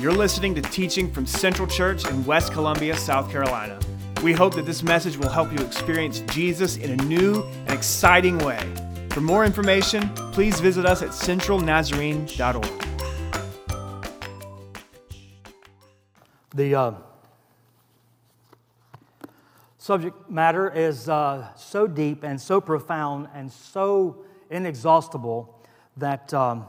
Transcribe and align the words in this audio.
You're 0.00 0.12
listening 0.12 0.54
to 0.54 0.62
teaching 0.62 1.10
from 1.10 1.26
Central 1.26 1.66
Church 1.66 2.08
in 2.08 2.24
West 2.24 2.52
Columbia, 2.52 2.96
South 2.96 3.32
Carolina. 3.32 3.80
We 4.22 4.32
hope 4.32 4.54
that 4.54 4.64
this 4.64 4.84
message 4.84 5.16
will 5.16 5.28
help 5.28 5.50
you 5.50 5.58
experience 5.58 6.20
Jesus 6.30 6.76
in 6.76 6.92
a 6.92 7.02
new 7.02 7.42
and 7.42 7.72
exciting 7.72 8.38
way. 8.38 8.60
For 9.10 9.20
more 9.20 9.44
information, 9.44 10.08
please 10.30 10.60
visit 10.60 10.86
us 10.86 11.02
at 11.02 11.08
centralnazarene.org. 11.08 12.84
The 16.54 16.74
uh, 16.76 16.92
subject 19.78 20.30
matter 20.30 20.70
is 20.70 21.08
uh, 21.08 21.52
so 21.56 21.88
deep 21.88 22.22
and 22.22 22.40
so 22.40 22.60
profound 22.60 23.30
and 23.34 23.50
so 23.50 24.22
inexhaustible 24.48 25.60
that 25.96 26.32
um, 26.32 26.66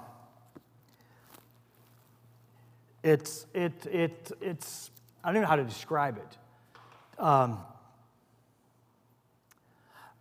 it's, 3.03 3.45
it, 3.53 3.85
it, 3.85 4.31
it's, 4.41 4.91
I 5.23 5.31
don't 5.31 5.41
know 5.41 5.47
how 5.47 5.55
to 5.55 5.63
describe 5.63 6.17
it. 6.17 7.21
Um, 7.21 7.59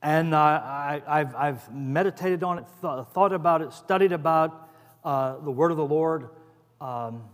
and 0.00 0.32
uh, 0.32 0.38
I, 0.38 1.02
have 1.06 1.34
I've 1.34 1.74
meditated 1.74 2.44
on 2.44 2.58
it, 2.58 2.64
th- 2.80 3.06
thought 3.12 3.32
about 3.32 3.62
it, 3.62 3.72
studied 3.72 4.12
about 4.12 4.68
uh, 5.04 5.38
the 5.38 5.50
Word 5.50 5.72
of 5.72 5.76
the 5.76 5.86
Lord 5.86 6.28
um, 6.80 7.24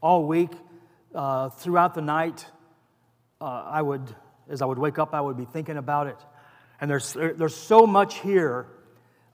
all 0.00 0.24
week. 0.24 0.52
Uh, 1.14 1.48
throughout 1.48 1.94
the 1.94 2.02
night, 2.02 2.46
uh, 3.40 3.64
I 3.66 3.82
would, 3.82 4.14
as 4.48 4.62
I 4.62 4.66
would 4.66 4.78
wake 4.78 4.98
up, 4.98 5.14
I 5.14 5.20
would 5.20 5.36
be 5.36 5.46
thinking 5.46 5.78
about 5.78 6.06
it. 6.06 6.18
And 6.80 6.90
there's, 6.90 7.14
there's 7.14 7.56
so 7.56 7.86
much 7.86 8.18
here 8.18 8.66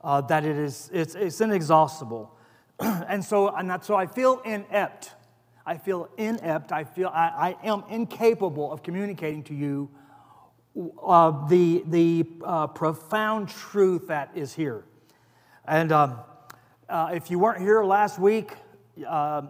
uh, 0.01 0.21
that 0.21 0.45
it 0.45 0.55
is, 0.55 0.89
it's, 0.93 1.13
it's 1.13 1.41
inexhaustible. 1.41 2.35
and 2.79 3.23
so, 3.23 3.49
and 3.49 3.83
so 3.83 3.95
I 3.95 4.07
feel 4.07 4.39
inept 4.45 5.11
I 5.65 5.77
feel 5.77 6.09
inept. 6.17 6.71
I 6.71 6.83
feel 6.83 7.07
I, 7.07 7.55
I 7.63 7.67
am 7.67 7.83
incapable 7.89 8.71
of 8.71 8.83
communicating 8.83 9.43
to 9.43 9.53
you 9.53 9.89
uh, 11.01 11.47
the, 11.47 11.83
the 11.87 12.25
uh, 12.43 12.67
profound 12.67 13.47
truth 13.47 14.07
that 14.07 14.31
is 14.35 14.53
here. 14.53 14.83
And 15.65 15.91
um, 15.91 16.19
uh, 16.89 17.11
if 17.13 17.31
you 17.31 17.39
weren't 17.39 17.61
here 17.61 17.83
last 17.83 18.19
week, 18.19 18.51
uh, 19.07 19.43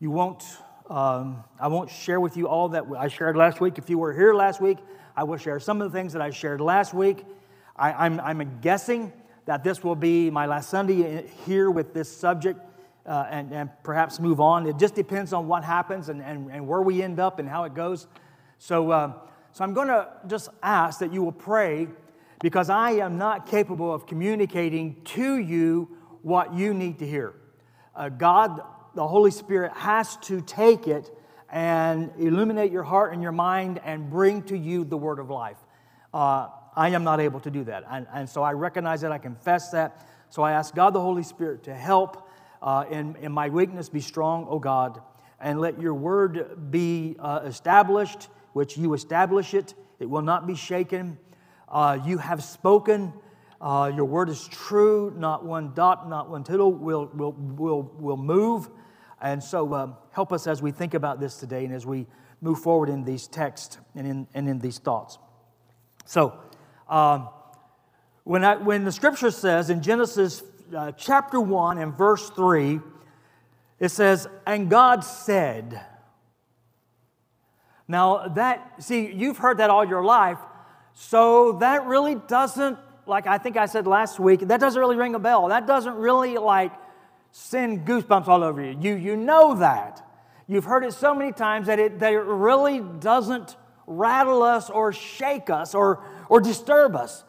you 0.00 0.10
won't, 0.10 0.42
um, 0.88 1.44
I 1.60 1.68
won't 1.68 1.90
share 1.90 2.18
with 2.18 2.36
you 2.36 2.48
all 2.48 2.70
that 2.70 2.84
I 2.98 3.08
shared 3.08 3.36
last 3.36 3.60
week. 3.60 3.78
If 3.78 3.88
you 3.88 3.98
were 3.98 4.12
here 4.12 4.34
last 4.34 4.60
week, 4.60 4.78
I 5.16 5.22
will 5.22 5.36
share 5.36 5.60
some 5.60 5.80
of 5.80 5.92
the 5.92 5.96
things 5.96 6.12
that 6.14 6.22
I 6.22 6.30
shared 6.30 6.60
last 6.60 6.94
week. 6.94 7.24
I, 7.76 7.92
I'm, 7.92 8.18
I'm 8.20 8.60
guessing 8.60 9.12
that 9.44 9.62
this 9.62 9.84
will 9.84 9.94
be 9.94 10.30
my 10.30 10.46
last 10.46 10.70
Sunday 10.70 11.26
here 11.46 11.70
with 11.70 11.94
this 11.94 12.10
subject 12.14 12.58
uh, 13.06 13.26
and, 13.30 13.52
and 13.52 13.70
perhaps 13.82 14.20
move 14.20 14.40
on. 14.40 14.66
It 14.66 14.78
just 14.78 14.94
depends 14.94 15.32
on 15.32 15.48
what 15.48 15.64
happens 15.64 16.08
and, 16.08 16.22
and, 16.22 16.50
and 16.50 16.66
where 16.66 16.82
we 16.82 17.02
end 17.02 17.18
up 17.18 17.38
and 17.38 17.48
how 17.48 17.64
it 17.64 17.74
goes. 17.74 18.06
So, 18.58 18.90
uh, 18.90 19.12
so 19.52 19.64
I'm 19.64 19.74
going 19.74 19.88
to 19.88 20.08
just 20.26 20.48
ask 20.62 21.00
that 21.00 21.12
you 21.12 21.22
will 21.22 21.32
pray 21.32 21.88
because 22.42 22.70
I 22.70 22.92
am 22.92 23.18
not 23.18 23.46
capable 23.46 23.92
of 23.92 24.06
communicating 24.06 25.02
to 25.04 25.36
you 25.36 25.88
what 26.22 26.54
you 26.54 26.74
need 26.74 26.98
to 27.00 27.06
hear. 27.06 27.34
Uh, 27.94 28.08
God, 28.08 28.62
the 28.94 29.06
Holy 29.06 29.30
Spirit, 29.30 29.72
has 29.72 30.16
to 30.18 30.40
take 30.40 30.86
it 30.86 31.10
and 31.50 32.10
illuminate 32.18 32.70
your 32.70 32.82
heart 32.82 33.12
and 33.12 33.22
your 33.22 33.32
mind 33.32 33.80
and 33.84 34.08
bring 34.08 34.42
to 34.44 34.56
you 34.56 34.84
the 34.84 34.96
word 34.96 35.18
of 35.18 35.30
life. 35.30 35.56
Uh, 36.14 36.48
I 36.76 36.90
am 36.90 37.02
not 37.02 37.20
able 37.20 37.40
to 37.40 37.50
do 37.50 37.64
that. 37.64 37.84
And, 37.90 38.06
and 38.14 38.28
so 38.28 38.42
I 38.42 38.52
recognize 38.52 39.00
that, 39.00 39.12
I 39.12 39.18
confess 39.18 39.70
that. 39.70 40.06
So 40.30 40.42
I 40.42 40.52
ask 40.52 40.74
God 40.74 40.94
the 40.94 41.00
Holy 41.00 41.24
Spirit 41.24 41.64
to 41.64 41.74
help 41.74 42.28
uh, 42.62 42.84
in, 42.90 43.16
in 43.16 43.32
my 43.32 43.48
weakness, 43.48 43.88
be 43.88 44.00
strong, 44.00 44.46
O 44.48 44.58
God, 44.58 45.00
and 45.40 45.60
let 45.60 45.80
your 45.80 45.94
word 45.94 46.70
be 46.70 47.16
uh, 47.18 47.40
established, 47.44 48.28
which 48.52 48.76
you 48.76 48.94
establish 48.94 49.54
it. 49.54 49.74
It 49.98 50.08
will 50.08 50.22
not 50.22 50.46
be 50.46 50.54
shaken. 50.54 51.18
Uh, 51.68 51.98
you 52.04 52.18
have 52.18 52.42
spoken. 52.42 53.12
Uh, 53.60 53.92
your 53.94 54.04
word 54.04 54.28
is 54.28 54.48
true. 54.48 55.14
Not 55.16 55.44
one 55.44 55.72
dot, 55.74 56.08
not 56.08 56.28
one 56.28 56.44
tittle 56.44 56.72
will, 56.72 57.10
will, 57.14 57.32
will, 57.32 57.82
will 57.98 58.16
move. 58.16 58.68
And 59.20 59.42
so 59.42 59.72
uh, 59.72 59.92
help 60.12 60.32
us 60.32 60.46
as 60.46 60.62
we 60.62 60.70
think 60.70 60.94
about 60.94 61.20
this 61.20 61.36
today 61.36 61.64
and 61.64 61.74
as 61.74 61.86
we 61.86 62.06
move 62.40 62.58
forward 62.58 62.88
in 62.88 63.04
these 63.04 63.26
texts 63.26 63.78
and 63.94 64.06
in, 64.06 64.26
and 64.34 64.48
in 64.48 64.58
these 64.58 64.78
thoughts. 64.78 65.18
So, 66.06 66.38
um, 66.88 67.28
when, 68.24 68.44
I, 68.44 68.56
when 68.56 68.84
the 68.84 68.92
scripture 68.92 69.30
says 69.30 69.70
in 69.70 69.82
Genesis 69.82 70.42
uh, 70.74 70.92
chapter 70.92 71.40
1 71.40 71.78
and 71.78 71.96
verse 71.96 72.30
3, 72.30 72.80
it 73.78 73.88
says, 73.90 74.28
And 74.46 74.70
God 74.70 75.04
said. 75.04 75.80
Now, 77.88 78.28
that, 78.28 78.82
see, 78.82 79.12
you've 79.12 79.38
heard 79.38 79.58
that 79.58 79.70
all 79.70 79.84
your 79.84 80.04
life, 80.04 80.38
so 80.94 81.52
that 81.60 81.86
really 81.86 82.14
doesn't, 82.14 82.78
like 83.06 83.26
I 83.26 83.38
think 83.38 83.56
I 83.56 83.66
said 83.66 83.86
last 83.86 84.20
week, 84.20 84.40
that 84.40 84.60
doesn't 84.60 84.78
really 84.78 84.96
ring 84.96 85.14
a 85.14 85.18
bell. 85.18 85.48
That 85.48 85.66
doesn't 85.66 85.94
really, 85.94 86.36
like, 86.36 86.72
send 87.32 87.86
goosebumps 87.86 88.28
all 88.28 88.44
over 88.44 88.62
you. 88.62 88.78
You, 88.80 88.94
you 88.96 89.16
know 89.16 89.56
that. 89.56 90.06
You've 90.46 90.64
heard 90.64 90.84
it 90.84 90.92
so 90.92 91.14
many 91.14 91.32
times 91.32 91.66
that 91.68 91.78
it, 91.78 92.00
that 92.00 92.12
it 92.12 92.20
really 92.20 92.80
doesn't 92.80 93.56
rattle 93.86 94.42
us 94.42 94.70
or 94.70 94.92
shake 94.92 95.50
us 95.50 95.74
or, 95.74 96.04
or 96.28 96.40
disturb 96.40 96.94
us 96.94 97.24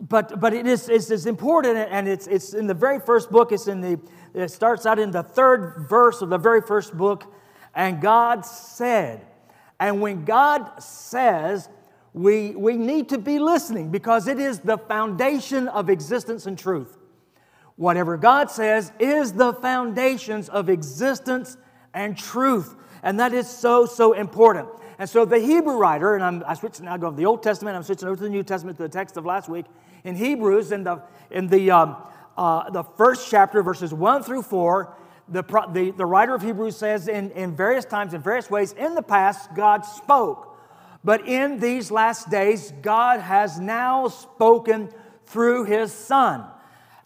but, 0.00 0.40
but 0.40 0.54
it 0.54 0.66
is 0.66 0.88
it's, 0.88 1.10
it's 1.10 1.26
important, 1.26 1.76
and 1.76 2.08
it's, 2.08 2.26
it's 2.26 2.54
in 2.54 2.66
the 2.66 2.74
very 2.74 2.98
first 2.98 3.30
book. 3.30 3.52
It's 3.52 3.66
in 3.66 3.80
the, 3.80 4.00
it 4.34 4.50
starts 4.50 4.86
out 4.86 4.98
in 4.98 5.10
the 5.10 5.22
third 5.22 5.86
verse 5.88 6.22
of 6.22 6.30
the 6.30 6.38
very 6.38 6.62
first 6.62 6.96
book. 6.96 7.32
And 7.74 8.00
God 8.00 8.46
said, 8.46 9.26
and 9.78 10.00
when 10.00 10.24
God 10.24 10.82
says, 10.82 11.68
we, 12.12 12.50
we 12.50 12.76
need 12.76 13.08
to 13.10 13.18
be 13.18 13.38
listening 13.38 13.90
because 13.90 14.26
it 14.26 14.38
is 14.38 14.60
the 14.60 14.78
foundation 14.78 15.68
of 15.68 15.88
existence 15.88 16.46
and 16.46 16.58
truth. 16.58 16.96
Whatever 17.76 18.16
God 18.16 18.50
says 18.50 18.92
is 18.98 19.32
the 19.32 19.52
foundations 19.54 20.48
of 20.48 20.68
existence 20.68 21.56
and 21.94 22.16
truth. 22.16 22.74
And 23.02 23.20
that 23.20 23.32
is 23.32 23.48
so, 23.48 23.86
so 23.86 24.12
important. 24.12 24.68
And 24.98 25.08
so 25.08 25.24
the 25.24 25.38
Hebrew 25.38 25.76
writer, 25.78 26.14
and 26.14 26.24
I'm, 26.24 26.44
I 26.46 26.54
switch 26.54 26.80
now, 26.80 26.96
go 26.96 27.10
to 27.10 27.16
the 27.16 27.24
Old 27.24 27.42
Testament, 27.42 27.76
I'm 27.76 27.82
switching 27.82 28.08
over 28.08 28.16
to 28.16 28.24
the 28.24 28.28
New 28.28 28.42
Testament, 28.42 28.76
to 28.78 28.82
the 28.82 28.88
text 28.88 29.16
of 29.16 29.24
last 29.24 29.48
week 29.48 29.64
in 30.04 30.16
Hebrews, 30.16 30.72
in 30.72 30.84
the, 30.84 31.02
in 31.30 31.48
the, 31.48 31.70
um, 31.70 31.96
uh, 32.36 32.70
the 32.70 32.82
first 32.82 33.30
chapter, 33.30 33.62
verses 33.62 33.92
1 33.92 34.22
through 34.22 34.42
4, 34.42 34.94
the, 35.28 35.42
the, 35.72 35.92
the 35.92 36.06
writer 36.06 36.34
of 36.34 36.42
Hebrews 36.42 36.76
says 36.76 37.06
in, 37.06 37.30
in 37.32 37.54
various 37.54 37.84
times, 37.84 38.14
in 38.14 38.20
various 38.20 38.50
ways, 38.50 38.72
in 38.72 38.94
the 38.94 39.02
past, 39.02 39.54
God 39.54 39.84
spoke. 39.84 40.58
But 41.04 41.26
in 41.26 41.60
these 41.60 41.90
last 41.90 42.30
days, 42.30 42.72
God 42.82 43.20
has 43.20 43.58
now 43.58 44.08
spoken 44.08 44.90
through 45.26 45.64
his 45.64 45.92
Son. 45.92 46.44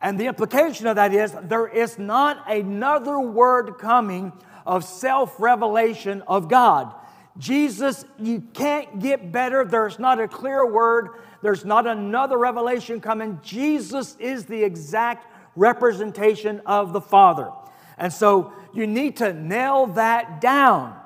And 0.00 0.18
the 0.18 0.26
implication 0.26 0.86
of 0.86 0.96
that 0.96 1.14
is 1.14 1.34
there 1.42 1.66
is 1.66 1.98
not 1.98 2.50
another 2.50 3.20
word 3.20 3.78
coming 3.78 4.32
of 4.66 4.84
self 4.84 5.38
revelation 5.38 6.22
of 6.26 6.48
God. 6.48 6.94
Jesus, 7.38 8.04
you 8.18 8.40
can't 8.52 9.00
get 9.00 9.32
better. 9.32 9.64
There's 9.64 9.98
not 9.98 10.20
a 10.20 10.28
clear 10.28 10.64
word 10.64 11.10
there's 11.44 11.66
not 11.66 11.86
another 11.86 12.38
revelation 12.38 13.02
coming. 13.02 13.38
Jesus 13.42 14.16
is 14.18 14.46
the 14.46 14.64
exact 14.64 15.30
representation 15.56 16.62
of 16.64 16.94
the 16.94 17.02
Father. 17.02 17.50
And 17.98 18.10
so 18.10 18.54
you 18.72 18.86
need 18.86 19.18
to 19.18 19.34
nail 19.34 19.84
that 19.88 20.40
down. 20.40 20.98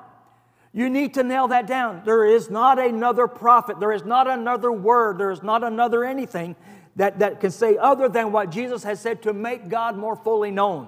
You 0.71 0.89
need 0.89 1.15
to 1.15 1.23
nail 1.23 1.49
that 1.49 1.67
down. 1.67 2.03
There 2.05 2.23
is 2.23 2.49
not 2.49 2.79
another 2.79 3.27
prophet, 3.27 3.81
there 3.81 3.91
is 3.91 4.05
not 4.05 4.29
another 4.29 4.71
word, 4.71 5.17
there 5.17 5.31
is 5.31 5.43
not 5.43 5.61
another 5.61 6.05
anything 6.05 6.55
that, 6.95 7.19
that 7.19 7.41
can 7.41 7.51
say 7.51 7.75
other 7.75 8.07
than 8.07 8.31
what 8.31 8.49
Jesus 8.49 8.81
has 8.83 9.01
said 9.01 9.21
to 9.23 9.33
make 9.33 9.67
God 9.67 9.97
more 9.97 10.15
fully 10.15 10.51
known. 10.51 10.87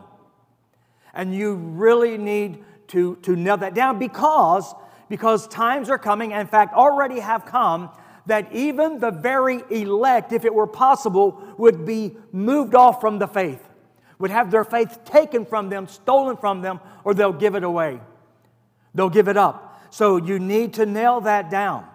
And 1.14 1.36
you 1.36 1.56
really 1.56 2.18
need 2.18 2.64
to, 2.88 3.18
to 3.18 3.36
nail 3.36 3.58
that 3.58 3.74
down 3.74 4.00
because, 4.00 4.74
because 5.10 5.46
times 5.50 5.90
are 5.90 6.00
coming, 6.00 6.32
in 6.32 6.48
fact, 6.48 6.74
already 6.74 7.20
have 7.20 7.46
come, 7.46 7.90
that 8.26 8.52
even 8.54 9.00
the 9.00 9.12
very 9.12 9.64
elect, 9.70 10.32
if 10.32 10.46
it 10.46 10.54
were 10.54 10.68
possible, 10.68 11.42
would 11.58 11.86
be 11.86 12.16
moved 12.32 12.76
off 12.76 13.02
from 13.02 13.20
the 13.20 13.28
faith, 13.28 13.62
would 14.20 14.32
have 14.32 14.52
their 14.52 14.64
faith 14.64 15.00
taken 15.04 15.46
from 15.46 15.70
them, 15.70 15.88
stolen 15.88 16.38
from 16.38 16.62
them, 16.62 16.80
or 17.04 17.14
they'll 17.14 17.34
give 17.34 17.56
it 17.56 17.64
away. 17.64 18.00
They'll 18.94 19.10
give 19.10 19.28
it 19.28 19.38
up. 19.38 19.88
So 19.90 20.18
you 20.18 20.40
need 20.40 20.74
to 20.76 20.86
nail 20.86 21.22
that 21.22 21.50
down 21.50 21.86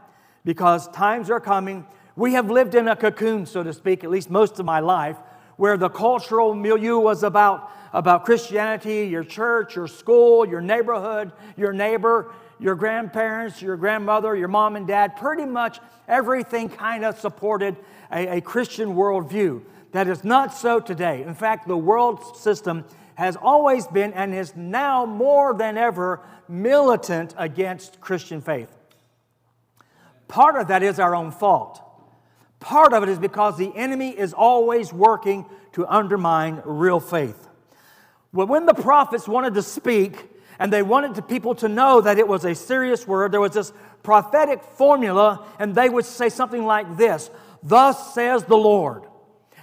because 0.44 0.88
times 0.88 1.30
are 1.30 1.40
coming. 1.40 1.86
We 2.14 2.32
have 2.32 2.50
lived 2.50 2.74
in 2.74 2.88
a 2.88 2.96
cocoon, 2.96 3.46
so 3.46 3.62
to 3.62 3.72
speak, 3.72 4.04
at 4.04 4.10
least 4.10 4.30
most 4.30 4.58
of 4.58 4.66
my 4.66 4.80
life, 4.80 5.16
where 5.56 5.76
the 5.76 5.88
cultural 5.88 6.54
milieu 6.54 6.98
was 6.98 7.22
about, 7.22 7.70
about 7.92 8.24
Christianity, 8.24 9.06
your 9.06 9.24
church, 9.24 9.76
your 9.76 9.86
school, 9.86 10.46
your 10.46 10.60
neighborhood, 10.60 11.32
your 11.56 11.72
neighbor, 11.72 12.32
your 12.58 12.74
grandparents, 12.74 13.60
your 13.60 13.76
grandmother, 13.76 14.34
your 14.36 14.48
mom 14.48 14.76
and 14.76 14.86
dad, 14.86 15.16
pretty 15.16 15.44
much 15.44 15.78
everything 16.08 16.68
kind 16.68 17.04
of 17.04 17.18
supported 17.18 17.76
a, 18.10 18.38
a 18.38 18.40
Christian 18.40 18.94
worldview. 18.94 19.62
That 19.92 20.08
is 20.08 20.24
not 20.24 20.54
so 20.54 20.80
today. 20.80 21.22
In 21.22 21.34
fact, 21.34 21.68
the 21.68 21.76
world 21.76 22.36
system 22.36 22.84
has 23.14 23.36
always 23.36 23.86
been 23.86 24.12
and 24.12 24.34
is 24.34 24.54
now 24.54 25.06
more 25.06 25.54
than 25.54 25.76
ever 25.76 26.20
militant 26.48 27.34
against 27.36 28.00
Christian 28.00 28.40
faith. 28.40 28.70
Part 30.28 30.56
of 30.56 30.68
that 30.68 30.82
is 30.82 30.98
our 30.98 31.14
own 31.14 31.30
fault. 31.30 31.82
Part 32.60 32.92
of 32.92 33.02
it 33.02 33.08
is 33.08 33.18
because 33.18 33.56
the 33.56 33.72
enemy 33.74 34.10
is 34.10 34.32
always 34.32 34.92
working 34.92 35.46
to 35.72 35.86
undermine 35.86 36.62
real 36.64 37.00
faith. 37.00 37.48
Well, 38.32 38.46
when 38.46 38.66
the 38.66 38.74
prophets 38.74 39.28
wanted 39.28 39.54
to 39.54 39.62
speak 39.62 40.28
and 40.58 40.72
they 40.72 40.82
wanted 40.82 41.26
people 41.28 41.54
to 41.56 41.68
know 41.68 42.00
that 42.00 42.18
it 42.18 42.26
was 42.26 42.44
a 42.44 42.54
serious 42.54 43.06
word, 43.06 43.32
there 43.32 43.40
was 43.40 43.52
this 43.52 43.72
prophetic 44.02 44.62
formula, 44.62 45.46
and 45.58 45.74
they 45.74 45.88
would 45.88 46.04
say 46.04 46.28
something 46.28 46.64
like 46.64 46.96
this 46.96 47.30
Thus 47.62 48.14
says 48.14 48.44
the 48.44 48.56
Lord. 48.56 49.04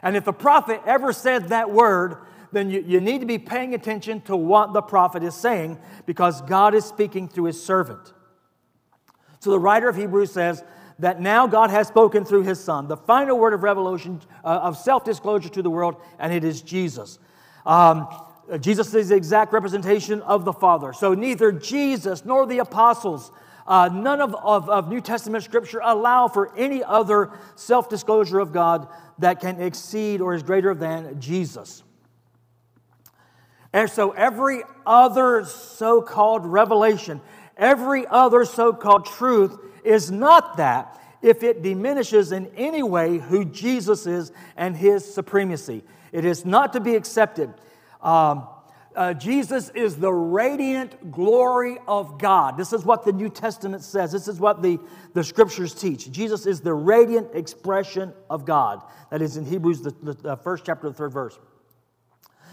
And 0.01 0.18
if 0.18 0.25
the 0.25 0.34
prophet 0.34 0.81
ever 0.86 1.13
said 1.13 1.50
that 1.50 1.72
word, 1.72 2.18
then 2.51 2.69
you, 2.69 2.84
you 2.86 3.00
need 3.00 3.22
to 3.22 3.25
be 3.25 3.40
paying 3.40 3.74
attention 3.74 4.22
to 4.22 4.36
what 4.36 4.74
the 4.74 4.81
prophet 4.81 5.24
is 5.24 5.34
saying 5.34 5.80
because 6.06 6.42
God 6.42 6.75
is 6.75 6.86
speaking 6.86 7.28
through 7.28 7.45
his 7.45 7.63
servant. 7.63 8.13
So 9.40 9.50
the 9.50 9.60
writer 9.60 9.90
of 9.90 9.95
Hebrews 9.95 10.31
says 10.31 10.63
that 11.00 11.19
now 11.19 11.48
God 11.48 11.69
has 11.69 11.88
spoken 11.88 12.25
through 12.25 12.44
his 12.44 12.63
son, 12.63 12.88
the 12.88 12.98
final 12.98 13.40
word 13.40 13.54
of 13.54 13.63
revelation, 13.63 14.22
uh, 14.44 14.48
of 14.48 14.78
self 14.78 15.04
disclosure 15.04 15.50
to 15.50 15.62
the 15.62 15.69
world, 15.69 15.95
and 16.19 16.31
it 16.31 16.44
is 16.44 16.62
Jesus. 16.62 17.18
Um, 17.66 18.07
Jesus 18.60 18.94
is 18.94 19.10
the 19.10 19.16
exact 19.16 19.54
representation 19.54 20.22
of 20.22 20.45
the 20.45 20.54
Father. 20.54 20.94
So 20.94 21.13
neither 21.13 21.51
Jesus 21.51 22.25
nor 22.25 22.45
the 22.45 22.60
apostles, 22.60 23.31
uh, 23.66 23.90
none 23.92 24.19
of, 24.19 24.36
of, 24.36 24.69
of 24.69 24.90
New 24.90 25.00
Testament 25.00 25.44
scripture 25.44 25.80
allow 25.84 26.28
for 26.28 26.54
any 26.57 26.84
other 26.84 27.31
self 27.56 27.90
disclosure 27.90 28.40
of 28.40 28.51
God 28.51 28.88
that 29.19 29.40
can 29.40 29.62
exceed 29.62 30.19
or 30.19 30.34
is 30.34 30.44
greater 30.44 30.74
than 30.74 31.19
Jesus. 31.22 31.84
And 33.72 33.90
so 33.90 34.12
every 34.12 34.62
other 34.86 35.45
so 35.45 36.01
called 36.01 36.45
revelation, 36.45 37.22
every 37.57 38.06
other 38.06 38.45
so 38.45 38.74
called 38.74 39.06
truth 39.06 39.57
is 39.84 40.12
not 40.12 40.57
that 40.57 41.00
if 41.22 41.42
it 41.42 41.63
diminishes 41.63 42.31
in 42.31 42.51
any 42.57 42.84
way 42.84 43.18
who 43.18 43.45
Jesus 43.45 44.06
is 44.06 44.31
and 44.57 44.75
his 44.75 45.12
supremacy. 45.12 45.84
It 46.12 46.25
is 46.25 46.45
not 46.45 46.74
to 46.74 46.80
be 46.80 46.95
accepted. 46.95 47.51
Um, 48.04 48.48
uh, 48.96 49.14
Jesus 49.14 49.70
is 49.70 49.96
the 49.96 50.14
radiant 50.14 51.12
glory 51.12 51.78
of 51.88 52.20
God. 52.20 52.58
This 52.58 52.74
is 52.74 52.86
what 52.86 53.06
the 53.06 53.12
New 53.12 53.30
Testament 53.30 53.84
says. 53.84 54.12
This 54.12 54.28
is 54.28 54.40
what 54.40 54.62
the, 54.62 54.80
the 55.14 55.24
scriptures 55.24 55.74
teach. 55.74 56.12
Jesus 56.12 56.46
is 56.46 56.62
the 56.62 56.74
radiant 56.74 57.30
expression 57.34 58.14
of 58.30 58.46
God. 58.46 58.84
That 59.10 59.24
is 59.24 59.36
in 59.36 59.46
Hebrews, 59.46 59.82
the, 59.82 59.96
the, 60.04 60.14
the 60.14 60.38
first 60.38 60.66
chapter, 60.66 60.88
the 60.90 60.94
third 60.94 61.12
verse. 61.12 61.40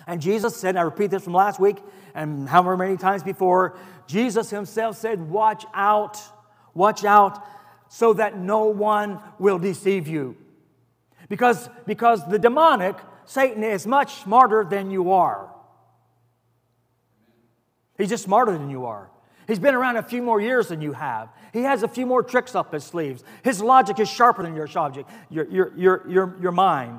And 0.07 0.21
Jesus 0.21 0.57
said, 0.57 0.77
I 0.77 0.83
repeat 0.83 1.11
this 1.11 1.25
from 1.25 1.35
last 1.35 1.61
week 1.61 1.77
and 2.15 2.49
however 2.49 2.77
many 2.77 2.97
times 2.97 3.23
before, 3.23 3.77
Jesus 4.07 4.51
himself 4.51 4.97
said, 4.97 5.31
Watch 5.31 5.65
out, 5.75 6.19
watch 6.75 7.05
out, 7.05 7.45
so 7.89 8.13
that 8.15 8.39
no 8.39 8.65
one 8.65 9.21
will 9.39 9.59
deceive 9.59 10.09
you. 10.09 10.37
Because, 11.29 11.69
because 11.87 12.27
the 12.29 12.39
demonic, 12.39 12.97
Satan, 13.31 13.63
is 13.63 13.87
much 13.87 14.23
smarter 14.25 14.67
than 14.69 14.91
you 14.91 15.13
are. 15.13 15.49
He's 17.97 18.09
just 18.09 18.25
smarter 18.25 18.51
than 18.51 18.71
you 18.71 18.87
are. 18.87 19.09
He's 19.47 19.61
been 19.61 19.77
around 19.77 19.99
a 19.99 20.03
few 20.03 20.21
more 20.21 20.41
years 20.41 20.67
than 20.67 20.81
you 20.81 20.95
have. 20.95 21.29
He 21.53 21.63
has 21.63 21.85
a 21.85 21.89
few 21.89 22.07
more 22.07 22.25
tricks 22.25 22.57
up 22.57 22.73
his 22.73 22.83
sleeves. 22.83 23.23
His 23.45 23.63
logic 23.63 24.01
is 24.01 24.11
sharper 24.11 24.43
than 24.43 24.57
your 24.57 24.67
subject, 24.67 25.09
your, 25.29 25.49
your, 25.49 25.73
your, 25.77 26.11
your, 26.11 26.37
your 26.43 26.51
mind. 26.51 26.99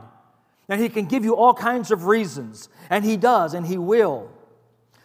And 0.70 0.80
he 0.80 0.88
can 0.88 1.04
give 1.04 1.26
you 1.26 1.36
all 1.36 1.54
kinds 1.54 1.92
of 1.92 2.06
reasons, 2.06 2.70
and 2.90 3.04
he 3.04 3.18
does, 3.18 3.54
and 3.54 3.68
he 3.68 3.78
will. 3.78 4.32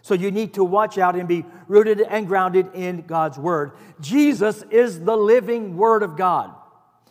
So 0.02 0.14
you 0.14 0.30
need 0.30 0.54
to 0.54 0.62
watch 0.62 0.96
out 0.96 1.16
and 1.16 1.26
be 1.26 1.44
rooted 1.66 2.02
and 2.02 2.28
grounded 2.28 2.68
in 2.72 3.02
God's 3.02 3.36
word. 3.36 3.72
Jesus 4.00 4.62
is 4.70 5.00
the 5.00 5.16
living 5.16 5.76
word 5.76 6.04
of 6.04 6.16
God, 6.16 6.54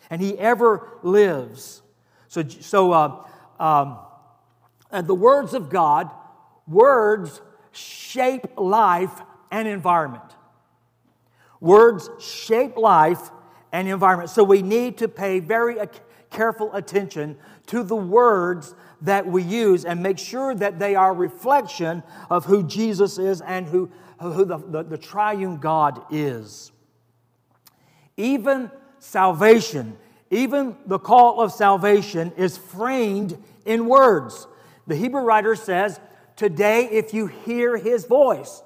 and 0.08 0.22
he 0.22 0.38
ever 0.38 0.88
lives. 1.02 1.82
So, 2.28 2.48
so 2.48 2.92
uh, 2.92 3.24
um, 3.60 3.98
and 4.90 5.06
the 5.06 5.14
words 5.14 5.54
of 5.54 5.68
God, 5.68 6.10
words 6.66 7.40
shape 7.72 8.46
life 8.56 9.22
and 9.50 9.68
environment. 9.68 10.24
Words 11.60 12.08
shape 12.18 12.76
life 12.76 13.30
and 13.72 13.88
environment. 13.88 14.30
So 14.30 14.44
we 14.44 14.62
need 14.62 14.98
to 14.98 15.08
pay 15.08 15.40
very 15.40 15.78
careful 16.30 16.72
attention 16.74 17.36
to 17.66 17.82
the 17.82 17.96
words 17.96 18.74
that 19.02 19.26
we 19.26 19.42
use 19.42 19.84
and 19.84 20.02
make 20.02 20.18
sure 20.18 20.54
that 20.54 20.78
they 20.78 20.94
are 20.94 21.12
reflection 21.14 22.02
of 22.30 22.44
who 22.44 22.62
Jesus 22.62 23.18
is 23.18 23.40
and 23.40 23.66
who, 23.66 23.90
who 24.20 24.44
the, 24.44 24.58
the, 24.58 24.82
the 24.82 24.98
triune 24.98 25.58
God 25.58 26.02
is. 26.10 26.72
Even 28.16 28.70
salvation, 28.98 29.96
even 30.30 30.76
the 30.86 30.98
call 30.98 31.40
of 31.40 31.52
salvation 31.52 32.32
is 32.36 32.56
framed 32.56 33.36
in 33.64 33.86
words. 33.86 34.46
The 34.86 34.96
Hebrew 34.96 35.22
writer 35.22 35.54
says, 35.54 36.00
Today, 36.36 36.88
if 36.90 37.14
you 37.14 37.26
hear 37.26 37.76
his 37.76 38.04
voice, 38.04 38.62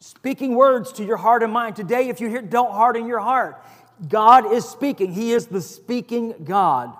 speaking 0.00 0.54
words 0.54 0.92
to 0.94 1.04
your 1.04 1.16
heart 1.16 1.42
and 1.42 1.52
mind, 1.52 1.76
today, 1.76 2.08
if 2.08 2.20
you 2.20 2.28
hear, 2.28 2.42
don't 2.42 2.72
harden 2.72 3.06
your 3.06 3.20
heart. 3.20 3.64
God 4.08 4.52
is 4.52 4.68
speaking. 4.68 5.12
He 5.12 5.32
is 5.32 5.46
the 5.46 5.60
speaking 5.60 6.34
God. 6.44 6.96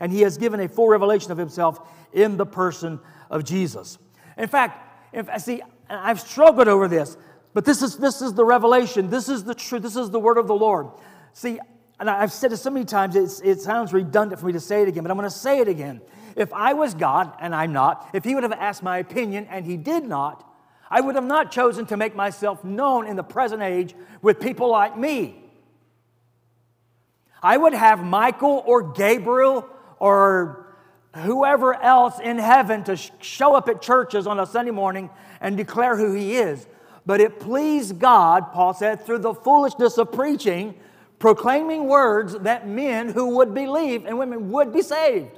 And 0.00 0.12
He 0.12 0.22
has 0.22 0.36
given 0.36 0.60
a 0.60 0.68
full 0.68 0.88
revelation 0.88 1.32
of 1.32 1.38
Himself 1.38 1.80
in 2.12 2.36
the 2.36 2.46
person 2.46 3.00
of 3.30 3.44
Jesus. 3.44 3.98
In 4.36 4.48
fact, 4.48 4.84
if, 5.12 5.28
see, 5.42 5.62
I've 5.88 6.20
struggled 6.20 6.68
over 6.68 6.88
this, 6.88 7.16
but 7.54 7.64
this 7.64 7.82
is, 7.82 7.96
this 7.96 8.20
is 8.20 8.34
the 8.34 8.44
revelation. 8.44 9.10
This 9.10 9.28
is 9.28 9.44
the 9.44 9.54
truth. 9.54 9.82
This 9.82 9.96
is 9.96 10.10
the 10.10 10.20
word 10.20 10.38
of 10.38 10.46
the 10.46 10.54
Lord. 10.54 10.88
See, 11.32 11.58
and 11.98 12.08
I've 12.08 12.32
said 12.32 12.52
it 12.52 12.58
so 12.58 12.70
many 12.70 12.84
times, 12.84 13.16
it 13.16 13.60
sounds 13.60 13.92
redundant 13.92 14.40
for 14.40 14.46
me 14.46 14.52
to 14.52 14.60
say 14.60 14.82
it 14.82 14.88
again, 14.88 15.02
but 15.02 15.10
I'm 15.10 15.16
going 15.16 15.28
to 15.28 15.36
say 15.36 15.58
it 15.58 15.68
again. 15.68 16.00
If 16.38 16.52
I 16.52 16.72
was 16.72 16.94
God, 16.94 17.32
and 17.40 17.52
I'm 17.52 17.72
not, 17.72 18.10
if 18.14 18.22
He 18.22 18.34
would 18.34 18.44
have 18.44 18.52
asked 18.52 18.82
my 18.82 18.98
opinion 18.98 19.48
and 19.50 19.66
He 19.66 19.76
did 19.76 20.04
not, 20.04 20.48
I 20.88 21.00
would 21.00 21.16
have 21.16 21.24
not 21.24 21.50
chosen 21.50 21.84
to 21.86 21.96
make 21.96 22.14
myself 22.14 22.62
known 22.62 23.08
in 23.08 23.16
the 23.16 23.24
present 23.24 23.60
age 23.60 23.94
with 24.22 24.40
people 24.40 24.70
like 24.70 24.96
me. 24.96 25.42
I 27.42 27.56
would 27.56 27.74
have 27.74 28.04
Michael 28.04 28.62
or 28.64 28.92
Gabriel 28.92 29.68
or 29.98 30.74
whoever 31.16 31.74
else 31.74 32.20
in 32.20 32.38
heaven 32.38 32.84
to 32.84 32.96
show 33.20 33.54
up 33.54 33.68
at 33.68 33.82
churches 33.82 34.26
on 34.26 34.38
a 34.38 34.46
Sunday 34.46 34.70
morning 34.70 35.10
and 35.40 35.56
declare 35.56 35.96
who 35.96 36.12
he 36.14 36.36
is. 36.36 36.66
But 37.04 37.20
it 37.20 37.40
pleased 37.40 37.98
God, 37.98 38.52
Paul 38.52 38.74
said, 38.74 39.04
through 39.04 39.20
the 39.20 39.34
foolishness 39.34 39.98
of 39.98 40.12
preaching, 40.12 40.74
proclaiming 41.18 41.86
words 41.86 42.38
that 42.40 42.68
men 42.68 43.08
who 43.08 43.36
would 43.36 43.54
believe 43.54 44.04
and 44.06 44.18
women 44.18 44.50
would 44.52 44.72
be 44.72 44.82
saved. 44.82 45.37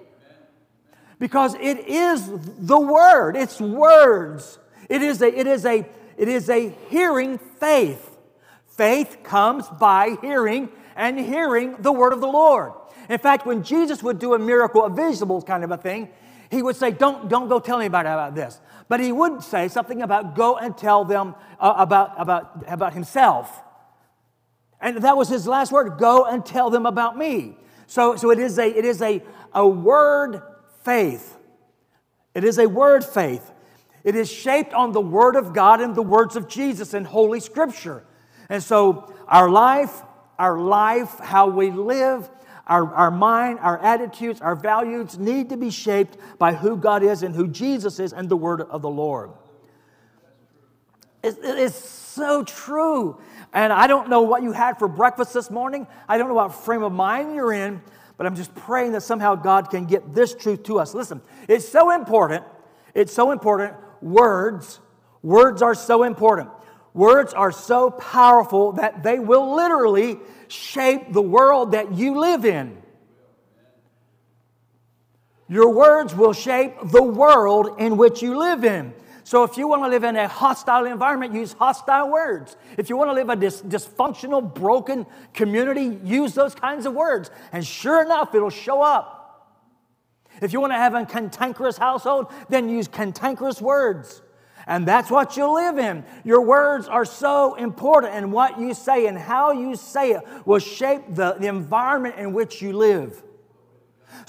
Because 1.21 1.55
it 1.55 1.87
is 1.87 2.29
the 2.59 2.81
word, 2.81 3.37
it's 3.37 3.61
words. 3.61 4.59
It 4.89 5.03
is 5.03 5.23
a, 5.23 5.29
it 5.29 5.47
is 5.47 5.65
a, 5.67 5.87
it 6.17 6.29
is 6.29 6.49
a 6.49 6.71
hearing 6.89 7.39
faith. 7.39 8.17
Faith 8.67 9.19
comes 9.23 9.69
by 9.69 10.17
hearing 10.23 10.71
and 10.97 11.21
hearing 11.21 11.77
the 11.79 11.93
word 11.93 12.15
of 12.15 12.23
the 12.23 12.27
Lord. 12.27 12.73
In 13.11 13.19
fact, 13.19 13.45
when 13.45 13.63
Jesus 13.63 14.03
would 14.03 14.19
do 14.19 14.33
a 14.33 14.39
miracle, 14.39 14.85
a 14.85 14.91
visible 14.91 15.43
kind 15.43 15.63
of 15.63 15.71
a 15.71 15.77
thing, 15.77 16.09
he 16.51 16.63
would 16.63 16.77
say, 16.77 16.91
Don't, 16.91 17.29
don't 17.29 17.49
go 17.49 17.61
tell 17.61 17.79
anybody 17.79 18.09
about 18.09 18.35
this. 18.35 18.59
But 18.89 19.01
he 19.01 19.13
would 19.13 19.43
say 19.43 19.69
something 19.69 20.01
about 20.01 20.35
go 20.35 20.57
and 20.57 20.77
tell 20.77 21.05
them 21.05 21.35
uh, 21.61 21.75
about, 21.77 22.15
about, 22.19 22.65
about 22.67 22.95
himself. 22.95 23.63
And 24.81 24.97
that 24.99 25.19
was 25.19 25.29
his 25.29 25.47
last 25.47 25.71
word 25.71 25.99
go 25.99 26.25
and 26.25 26.45
tell 26.47 26.71
them 26.71 26.87
about 26.87 27.19
me. 27.19 27.57
So, 27.87 28.17
so 28.17 28.31
it 28.31 28.39
is, 28.39 28.59
a, 28.59 28.67
it 28.67 28.87
is 28.87 29.03
a, 29.03 29.23
a 29.53 29.67
word 29.67 30.43
faith. 30.83 31.37
It 32.35 32.45
is 32.45 32.59
a 32.59 32.69
word 32.69 33.05
faith. 33.05 33.51
It 34.05 34.15
is 34.15 34.31
shaped 34.31 34.73
on 34.73 34.93
the 34.93 35.01
Word 35.01 35.37
of 35.37 35.53
God 35.53 35.81
and 35.81 35.95
the 35.95 36.03
words 36.03 36.37
of 36.37 36.49
Jesus 36.49 36.95
in 36.95 37.05
Holy 37.05 37.41
Scripture. 37.41 38.05
And 38.49 38.63
so 38.63 39.13
our 39.29 39.51
life, 39.51 40.03
our 40.39 40.59
life, 40.59 41.19
how 41.19 41.49
we 41.49 41.71
live, 41.71 42.31
our, 42.67 42.93
our 42.95 43.11
mind, 43.11 43.59
our 43.61 43.79
attitudes, 43.79 44.41
our 44.41 44.55
values 44.55 45.19
need 45.19 45.51
to 45.51 45.57
be 45.57 45.71
shaped 45.71 46.17
by 46.39 46.55
who 46.55 46.77
God 46.77 47.03
is 47.03 47.23
and 47.23 47.35
who 47.35 47.49
Jesus 47.49 47.99
is 47.99 48.13
and 48.13 48.29
the 48.29 48.37
word 48.37 48.63
of 48.63 48.81
the 48.81 48.89
Lord. 48.89 49.31
It, 51.23 51.37
it 51.43 51.59
is 51.59 51.75
so 51.75 52.43
true. 52.45 53.21
And 53.53 53.73
I 53.73 53.87
don't 53.87 54.09
know 54.09 54.23
what 54.23 54.43
you 54.43 54.53
had 54.53 54.79
for 54.79 54.89
breakfast 54.89 55.35
this 55.35 55.51
morning. 55.51 55.87
I 56.09 56.17
don't 56.17 56.29
know 56.29 56.35
what 56.35 56.55
frame 56.55 56.83
of 56.83 56.93
mind 56.93 57.35
you're 57.35 57.53
in, 57.53 57.83
but 58.21 58.27
I'm 58.27 58.37
just 58.37 58.55
praying 58.55 58.93
that 58.93 59.01
somehow 59.01 59.35
God 59.35 59.71
can 59.71 59.87
get 59.87 60.15
this 60.15 60.35
truth 60.35 60.65
to 60.65 60.79
us. 60.79 60.93
Listen, 60.93 61.23
it's 61.49 61.67
so 61.67 61.91
important. 61.91 62.45
It's 62.93 63.15
so 63.15 63.31
important. 63.31 63.73
Words, 64.03 64.79
words 65.23 65.63
are 65.63 65.75
so 65.75 66.03
important. 66.03 66.51
Words 66.93 67.33
are 67.33 67.51
so 67.51 67.91
powerful 67.91 68.73
that 68.73 69.03
they 69.03 69.19
will 69.19 69.57
literally 69.57 70.19
shape 70.49 71.15
the 71.15 71.23
world 71.23 71.73
that 71.73 71.95
you 71.95 72.21
live 72.21 72.45
in. 72.45 72.83
Your 75.49 75.73
words 75.73 76.15
will 76.15 76.35
shape 76.35 76.75
the 76.85 77.03
world 77.03 77.81
in 77.81 77.97
which 77.97 78.21
you 78.21 78.37
live 78.37 78.67
in. 78.67 78.93
So 79.31 79.45
if 79.45 79.57
you 79.57 79.69
want 79.69 79.85
to 79.85 79.89
live 79.89 80.03
in 80.03 80.17
a 80.17 80.27
hostile 80.27 80.87
environment, 80.87 81.33
use 81.35 81.53
hostile 81.53 82.11
words. 82.11 82.57
If 82.77 82.91
you 82.91 82.97
want 82.97 83.11
to 83.11 83.15
live 83.15 83.29
a 83.29 83.37
dis- 83.37 83.63
dysfunctional, 83.63 84.53
broken 84.53 85.07
community, 85.35 86.01
use 86.03 86.35
those 86.35 86.53
kinds 86.53 86.85
of 86.85 86.95
words. 86.95 87.31
And 87.53 87.65
sure 87.65 88.03
enough, 88.03 88.35
it'll 88.35 88.51
show 88.51 88.83
up. 88.83 89.57
If 90.43 90.53
you 90.53 90.61
want 90.61 90.73
to 90.73 90.79
have 90.79 90.97
a 90.97 91.07
cantankerous 91.07 91.79
household, 91.79 92.33
then 92.49 92.69
use 92.69 92.89
cantankerous 92.89 93.63
words. 93.63 94.21
And 94.67 94.85
that's 94.85 95.13
what 95.13 95.37
you 95.37 95.47
live 95.55 95.79
in. 95.79 96.05
Your 96.25 96.45
words 96.45 96.89
are 96.89 97.05
so 97.05 97.55
important, 97.55 98.15
and 98.15 98.33
what 98.33 98.59
you 98.59 98.75
say 98.75 99.07
and 99.07 99.17
how 99.17 99.53
you 99.53 99.77
say 99.77 100.11
it 100.11 100.25
will 100.45 100.59
shape 100.59 101.03
the, 101.09 101.35
the 101.35 101.47
environment 101.47 102.17
in 102.17 102.33
which 102.33 102.61
you 102.61 102.73
live. 102.73 103.23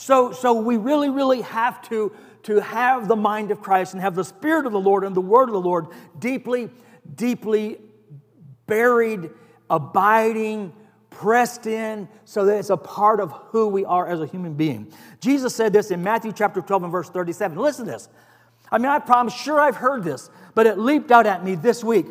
So, 0.01 0.31
so 0.31 0.53
we 0.53 0.77
really, 0.77 1.09
really 1.09 1.41
have 1.41 1.79
to 1.89 2.11
to 2.43 2.59
have 2.59 3.07
the 3.07 3.15
mind 3.15 3.51
of 3.51 3.61
Christ 3.61 3.93
and 3.93 4.01
have 4.01 4.15
the 4.15 4.23
Spirit 4.23 4.65
of 4.65 4.71
the 4.71 4.79
Lord 4.79 5.03
and 5.03 5.15
the 5.15 5.21
Word 5.21 5.43
of 5.43 5.53
the 5.53 5.61
Lord 5.61 5.85
deeply, 6.17 6.71
deeply 7.13 7.77
buried, 8.65 9.29
abiding, 9.69 10.73
pressed 11.11 11.67
in, 11.67 12.09
so 12.25 12.45
that 12.45 12.57
it's 12.57 12.71
a 12.71 12.77
part 12.77 13.19
of 13.19 13.31
who 13.49 13.67
we 13.67 13.85
are 13.85 14.07
as 14.07 14.19
a 14.21 14.25
human 14.25 14.55
being. 14.55 14.91
Jesus 15.19 15.53
said 15.53 15.71
this 15.71 15.91
in 15.91 16.01
Matthew 16.01 16.31
chapter 16.31 16.61
12 16.61 16.81
and 16.81 16.91
verse 16.91 17.09
37. 17.11 17.55
Listen 17.59 17.85
to 17.85 17.91
this. 17.91 18.09
I 18.71 18.79
mean, 18.79 18.87
I, 18.87 19.03
I'm 19.07 19.29
sure 19.29 19.61
I've 19.61 19.75
heard 19.75 20.03
this, 20.03 20.31
but 20.55 20.65
it 20.65 20.79
leaped 20.79 21.11
out 21.11 21.27
at 21.27 21.45
me 21.45 21.53
this 21.53 21.83
week. 21.83 22.07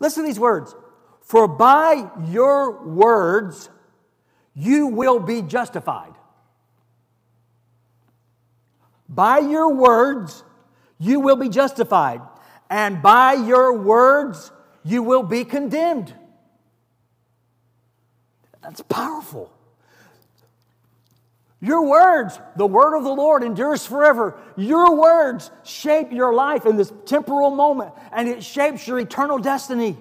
Listen 0.00 0.24
to 0.24 0.26
these 0.26 0.40
words 0.40 0.74
For 1.20 1.46
by 1.46 2.10
your 2.26 2.84
words 2.84 3.70
you 4.52 4.88
will 4.88 5.20
be 5.20 5.42
justified. 5.42 6.14
By 9.10 9.40
your 9.40 9.74
words, 9.74 10.44
you 10.98 11.18
will 11.18 11.34
be 11.34 11.48
justified, 11.48 12.20
and 12.70 13.02
by 13.02 13.32
your 13.32 13.76
words, 13.76 14.52
you 14.84 15.02
will 15.02 15.24
be 15.24 15.44
condemned. 15.44 16.14
That's 18.62 18.82
powerful. 18.82 19.52
Your 21.60 21.86
words, 21.86 22.38
the 22.56 22.66
word 22.66 22.96
of 22.96 23.02
the 23.04 23.10
Lord 23.10 23.42
endures 23.42 23.84
forever. 23.84 24.38
Your 24.56 24.94
words 24.94 25.50
shape 25.64 26.12
your 26.12 26.32
life 26.32 26.64
in 26.64 26.76
this 26.76 26.92
temporal 27.04 27.50
moment, 27.50 27.92
and 28.12 28.28
it 28.28 28.44
shapes 28.44 28.86
your 28.86 29.00
eternal 29.00 29.38
destiny. 29.38 29.98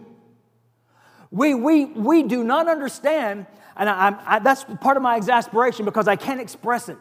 We, 1.31 1.55
we, 1.55 1.85
we 1.85 2.23
do 2.23 2.43
not 2.43 2.69
understand, 2.69 3.47
and 3.75 3.89
I, 3.89 4.15
I, 4.25 4.39
that's 4.39 4.63
part 4.81 4.97
of 4.97 5.03
my 5.03 5.17
exasperation 5.17 5.85
because 5.85 6.07
I 6.07 6.15
can't 6.15 6.39
express 6.39 6.89
it. 6.89 6.97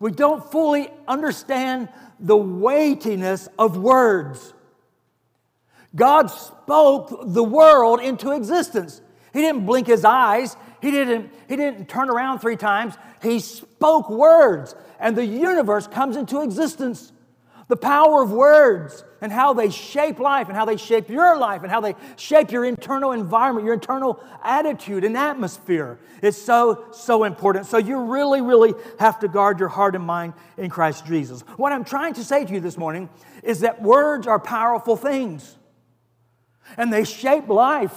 We 0.00 0.12
don't 0.12 0.50
fully 0.50 0.90
understand 1.06 1.88
the 2.20 2.36
weightiness 2.36 3.48
of 3.58 3.76
words. 3.76 4.54
God 5.94 6.26
spoke 6.28 7.20
the 7.24 7.42
world 7.42 8.00
into 8.00 8.32
existence. 8.32 9.00
He 9.32 9.40
didn't 9.40 9.66
blink 9.66 9.86
his 9.86 10.04
eyes. 10.04 10.56
He 10.80 10.90
didn't, 10.90 11.32
he 11.48 11.56
didn't 11.56 11.88
turn 11.88 12.10
around 12.10 12.38
three 12.38 12.56
times. 12.56 12.94
He 13.22 13.40
spoke 13.40 14.08
words, 14.08 14.74
and 15.00 15.16
the 15.16 15.24
universe 15.24 15.86
comes 15.86 16.16
into 16.16 16.42
existence. 16.42 17.12
The 17.68 17.76
power 17.76 18.22
of 18.22 18.30
words 18.30 19.04
and 19.20 19.32
how 19.32 19.52
they 19.52 19.70
shape 19.70 20.18
life 20.18 20.48
and 20.48 20.56
how 20.56 20.64
they 20.64 20.76
shape 20.76 21.08
your 21.08 21.36
life 21.36 21.62
and 21.62 21.70
how 21.70 21.80
they 21.80 21.94
shape 22.16 22.50
your 22.50 22.64
internal 22.64 23.12
environment, 23.12 23.64
your 23.64 23.74
internal 23.74 24.22
attitude 24.42 25.04
and 25.04 25.16
atmosphere 25.16 25.98
is 26.22 26.40
so, 26.40 26.86
so 26.92 27.24
important. 27.24 27.66
So 27.66 27.78
you 27.78 28.00
really, 28.00 28.40
really 28.40 28.74
have 28.98 29.18
to 29.20 29.28
guard 29.28 29.58
your 29.58 29.68
heart 29.68 29.94
and 29.94 30.04
mind 30.04 30.34
in 30.56 30.70
Christ 30.70 31.06
Jesus. 31.06 31.40
What 31.56 31.72
I'm 31.72 31.84
trying 31.84 32.14
to 32.14 32.24
say 32.24 32.44
to 32.44 32.52
you 32.52 32.60
this 32.60 32.76
morning 32.78 33.08
is 33.42 33.60
that 33.60 33.82
words 33.82 34.26
are 34.26 34.38
powerful 34.38 34.96
things 34.96 35.56
and 36.76 36.92
they 36.92 37.04
shape 37.04 37.48
life. 37.48 37.94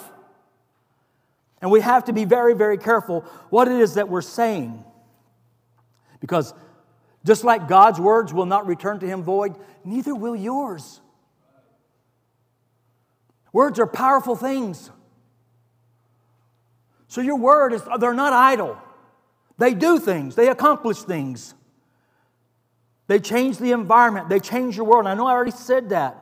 And 1.61 1.69
we 1.69 1.81
have 1.81 2.05
to 2.05 2.13
be 2.13 2.25
very, 2.25 2.55
very 2.55 2.77
careful 2.77 3.21
what 3.51 3.67
it 3.67 3.79
is 3.79 3.93
that 3.93 4.09
we're 4.09 4.21
saying. 4.21 4.83
Because 6.19 6.53
just 7.23 7.43
like 7.43 7.67
God's 7.67 7.99
words 7.99 8.33
will 8.33 8.47
not 8.47 8.65
return 8.65 8.99
to 8.99 9.07
him 9.07 9.21
void, 9.21 9.55
neither 9.83 10.15
will 10.15 10.35
yours. 10.35 11.01
Words 13.53 13.79
are 13.79 13.87
powerful 13.87 14.35
things. 14.35 14.89
So 17.07 17.21
your 17.21 17.37
word 17.37 17.73
is 17.73 17.81
they're 17.99 18.13
not 18.13 18.33
idle. 18.33 18.77
They 19.57 19.73
do 19.73 19.99
things, 19.99 20.35
they 20.35 20.49
accomplish 20.49 20.99
things. 20.99 21.53
They 23.07 23.19
change 23.19 23.57
the 23.57 23.73
environment, 23.73 24.29
they 24.29 24.39
change 24.39 24.77
your 24.77 24.85
world. 24.85 25.01
And 25.01 25.09
I 25.09 25.15
know 25.15 25.27
I 25.27 25.31
already 25.31 25.51
said 25.51 25.89
that. 25.89 26.17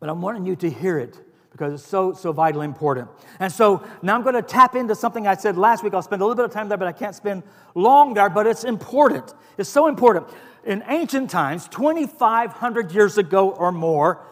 But 0.00 0.08
I'm 0.08 0.22
wanting 0.22 0.46
you 0.46 0.56
to 0.56 0.70
hear 0.70 0.98
it 0.98 1.18
because 1.52 1.74
it's 1.74 1.88
so, 1.88 2.12
so 2.12 2.32
vitally 2.32 2.64
important. 2.64 3.08
And 3.40 3.50
so 3.52 3.86
now 4.02 4.14
I'm 4.14 4.22
going 4.22 4.34
to 4.34 4.42
tap 4.42 4.74
into 4.74 4.94
something 4.94 5.26
I 5.26 5.34
said 5.34 5.56
last 5.56 5.82
week. 5.82 5.94
I'll 5.94 6.02
spend 6.02 6.20
a 6.20 6.24
little 6.24 6.36
bit 6.36 6.44
of 6.44 6.50
time 6.50 6.68
there, 6.68 6.76
but 6.78 6.88
I 6.88 6.92
can't 6.92 7.14
spend 7.14 7.42
long 7.74 8.14
there, 8.14 8.28
but 8.28 8.46
it's 8.46 8.64
important. 8.64 9.32
It's 9.56 9.68
so 9.68 9.86
important. 9.86 10.26
In 10.64 10.82
ancient 10.88 11.30
times, 11.30 11.68
2,500 11.68 12.92
years 12.92 13.18
ago 13.18 13.50
or 13.50 13.72
more, 13.72 14.26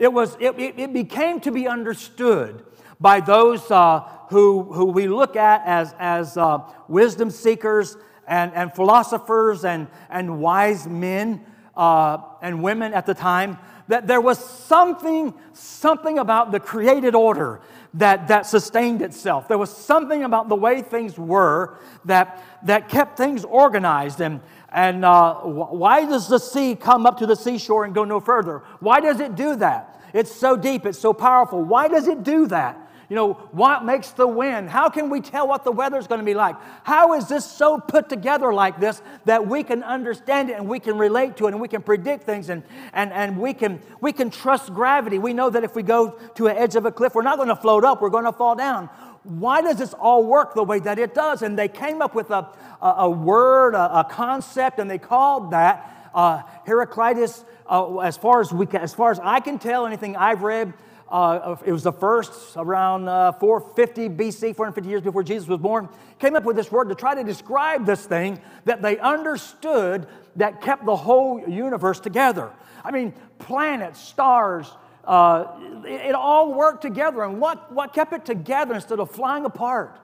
it, 0.00 0.12
was, 0.12 0.36
it, 0.40 0.58
it, 0.58 0.92
became 0.92 1.40
to 1.40 1.52
be 1.52 1.68
understood 1.68 2.64
by 3.00 3.20
those 3.20 3.70
uh, 3.70 4.00
who, 4.30 4.62
who 4.72 4.86
we 4.86 5.06
look 5.06 5.36
at 5.36 5.62
as, 5.66 5.94
as 5.98 6.36
uh, 6.36 6.58
wisdom 6.88 7.30
seekers 7.30 7.96
and, 8.26 8.52
and 8.54 8.74
philosophers 8.74 9.64
and, 9.64 9.88
and 10.08 10.40
wise 10.40 10.86
men 10.86 11.44
uh, 11.76 12.18
and 12.42 12.62
women 12.62 12.94
at 12.94 13.06
the 13.06 13.14
time 13.14 13.58
that 13.88 14.06
there 14.06 14.20
was 14.20 14.38
something, 14.38 15.34
something 15.52 16.18
about 16.18 16.52
the 16.52 16.60
created 16.60 17.14
order 17.14 17.60
that, 17.94 18.28
that 18.28 18.46
sustained 18.46 19.02
itself. 19.02 19.48
There 19.48 19.58
was 19.58 19.70
something 19.70 20.22
about 20.22 20.48
the 20.48 20.54
way 20.54 20.80
things 20.80 21.18
were 21.18 21.76
that, 22.04 22.42
that 22.64 22.88
kept 22.88 23.16
things 23.16 23.44
organized. 23.44 24.20
And, 24.20 24.40
and 24.72 25.04
uh, 25.04 25.34
why 25.34 26.04
does 26.04 26.28
the 26.28 26.38
sea 26.38 26.76
come 26.76 27.04
up 27.04 27.18
to 27.18 27.26
the 27.26 27.34
seashore 27.34 27.84
and 27.84 27.92
go 27.92 28.04
no 28.04 28.20
further? 28.20 28.62
Why 28.78 29.00
does 29.00 29.18
it 29.18 29.34
do 29.34 29.56
that? 29.56 29.89
It's 30.12 30.34
so 30.34 30.56
deep, 30.56 30.86
it's 30.86 30.98
so 30.98 31.12
powerful. 31.12 31.62
Why 31.62 31.88
does 31.88 32.08
it 32.08 32.22
do 32.22 32.46
that? 32.48 32.90
You 33.10 33.16
know, 33.16 33.32
what 33.50 33.84
makes 33.84 34.10
the 34.12 34.26
wind? 34.26 34.70
How 34.70 34.88
can 34.88 35.10
we 35.10 35.20
tell 35.20 35.48
what 35.48 35.64
the 35.64 35.72
weather's 35.72 36.06
going 36.06 36.20
to 36.20 36.24
be 36.24 36.32
like? 36.32 36.54
How 36.84 37.14
is 37.14 37.28
this 37.28 37.44
so 37.44 37.76
put 37.76 38.08
together 38.08 38.54
like 38.54 38.78
this 38.78 39.02
that 39.24 39.48
we 39.48 39.64
can 39.64 39.82
understand 39.82 40.48
it 40.48 40.56
and 40.56 40.68
we 40.68 40.78
can 40.78 40.96
relate 40.96 41.36
to 41.38 41.46
it 41.46 41.52
and 41.52 41.60
we 41.60 41.66
can 41.66 41.82
predict 41.82 42.22
things 42.22 42.50
and, 42.50 42.62
and, 42.92 43.12
and 43.12 43.36
we, 43.36 43.52
can, 43.52 43.80
we 44.00 44.12
can 44.12 44.30
trust 44.30 44.72
gravity? 44.72 45.18
We 45.18 45.32
know 45.32 45.50
that 45.50 45.64
if 45.64 45.74
we 45.74 45.82
go 45.82 46.10
to 46.36 46.46
an 46.46 46.56
edge 46.56 46.76
of 46.76 46.86
a 46.86 46.92
cliff, 46.92 47.16
we're 47.16 47.22
not 47.22 47.36
going 47.36 47.48
to 47.48 47.56
float 47.56 47.84
up, 47.84 48.00
we're 48.00 48.10
going 48.10 48.26
to 48.26 48.32
fall 48.32 48.54
down. 48.54 48.88
Why 49.24 49.60
does 49.60 49.78
this 49.78 49.92
all 49.92 50.24
work 50.24 50.54
the 50.54 50.62
way 50.62 50.78
that 50.78 51.00
it 51.00 51.12
does? 51.12 51.42
And 51.42 51.58
they 51.58 51.68
came 51.68 52.00
up 52.00 52.14
with 52.14 52.30
a, 52.30 52.48
a, 52.80 52.88
a 52.98 53.10
word, 53.10 53.74
a, 53.74 54.00
a, 54.00 54.04
concept, 54.04 54.78
and 54.78 54.88
they 54.88 54.98
called 54.98 55.50
that 55.50 55.99
uh, 56.14 56.42
Heraclitus. 56.66 57.44
Uh, 57.68 57.98
as 57.98 58.16
far 58.16 58.40
as 58.40 58.52
we 58.52 58.66
can, 58.66 58.80
as 58.80 58.94
far 58.94 59.10
as 59.10 59.20
I 59.22 59.40
can 59.40 59.58
tell, 59.58 59.86
anything 59.86 60.16
I've 60.16 60.42
read, 60.42 60.72
uh, 61.10 61.56
it 61.64 61.72
was 61.72 61.82
the 61.82 61.92
first 61.92 62.56
around 62.56 63.08
uh, 63.08 63.32
450 63.32 64.08
BC, 64.10 64.54
450 64.54 64.88
years 64.88 65.02
before 65.02 65.22
Jesus 65.24 65.48
was 65.48 65.58
born, 65.58 65.88
came 66.18 66.36
up 66.36 66.44
with 66.44 66.56
this 66.56 66.70
word 66.70 66.88
to 66.88 66.94
try 66.94 67.14
to 67.14 67.24
describe 67.24 67.84
this 67.84 68.06
thing 68.06 68.40
that 68.64 68.80
they 68.80 68.98
understood 68.98 70.06
that 70.36 70.60
kept 70.62 70.86
the 70.86 70.94
whole 70.94 71.42
universe 71.48 71.98
together. 71.98 72.50
I 72.84 72.92
mean, 72.92 73.12
planets, 73.38 74.00
stars, 74.00 74.70
uh, 75.04 75.46
it, 75.84 76.10
it, 76.10 76.14
all 76.14 76.54
worked 76.54 76.82
together. 76.82 77.24
And 77.24 77.40
what, 77.40 77.72
what 77.72 77.92
kept 77.92 78.12
it 78.12 78.24
together 78.24 78.74
instead 78.74 79.00
of 79.00 79.10
flying 79.10 79.44
apart? 79.44 79.98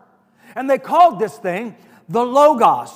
And 0.56 0.68
they 0.68 0.78
called 0.78 1.20
this 1.20 1.36
thing 1.36 1.76
the 2.08 2.24
Logos. 2.24 2.90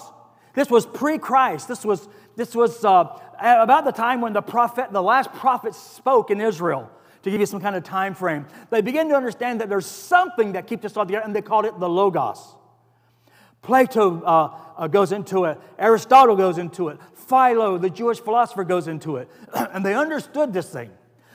This 0.55 0.71
was 0.71 0.87
pre 0.87 1.19
Christ. 1.19 1.69
This 1.69 1.85
was, 1.85 2.09
this 2.41 2.55
was 2.55 2.83
uh, 2.87 3.05
about 3.39 3.85
the 3.85 3.93
time 3.93 4.23
when 4.23 4.33
the 4.33 4.41
prophet, 4.41 4.91
the 4.93 5.03
last 5.03 5.31
prophet 5.35 5.75
spoke 5.75 6.31
in 6.31 6.41
Israel 6.41 6.91
to 7.23 7.31
give 7.31 7.39
you 7.39 7.45
some 7.45 7.61
kind 7.61 7.77
of 7.77 7.85
time 7.85 8.15
frame. 8.15 8.47
They 8.71 8.81
begin 8.81 9.11
to 9.11 9.15
understand 9.15 9.61
that 9.61 9.69
there's 9.69 9.85
something 9.85 10.53
that 10.53 10.67
keeps 10.67 10.87
us 10.87 10.97
all 10.97 11.05
together, 11.05 11.23
and 11.23 11.37
they 11.37 11.43
called 11.43 11.67
it 11.67 11.79
the 11.79 11.89
Logos. 11.89 12.57
Plato 13.61 14.23
uh, 14.23 14.57
uh, 14.79 14.87
goes 14.87 15.13
into 15.13 15.45
it, 15.45 15.61
Aristotle 15.79 16.35
goes 16.35 16.57
into 16.57 16.89
it, 16.89 16.99
Philo, 17.29 17.77
the 17.77 17.91
Jewish 17.91 18.21
philosopher, 18.21 18.65
goes 18.65 18.89
into 18.89 19.17
it, 19.17 19.29
and 19.55 19.85
they 19.85 19.95
understood 19.95 20.55
this 20.55 20.71
thing. 20.71 20.91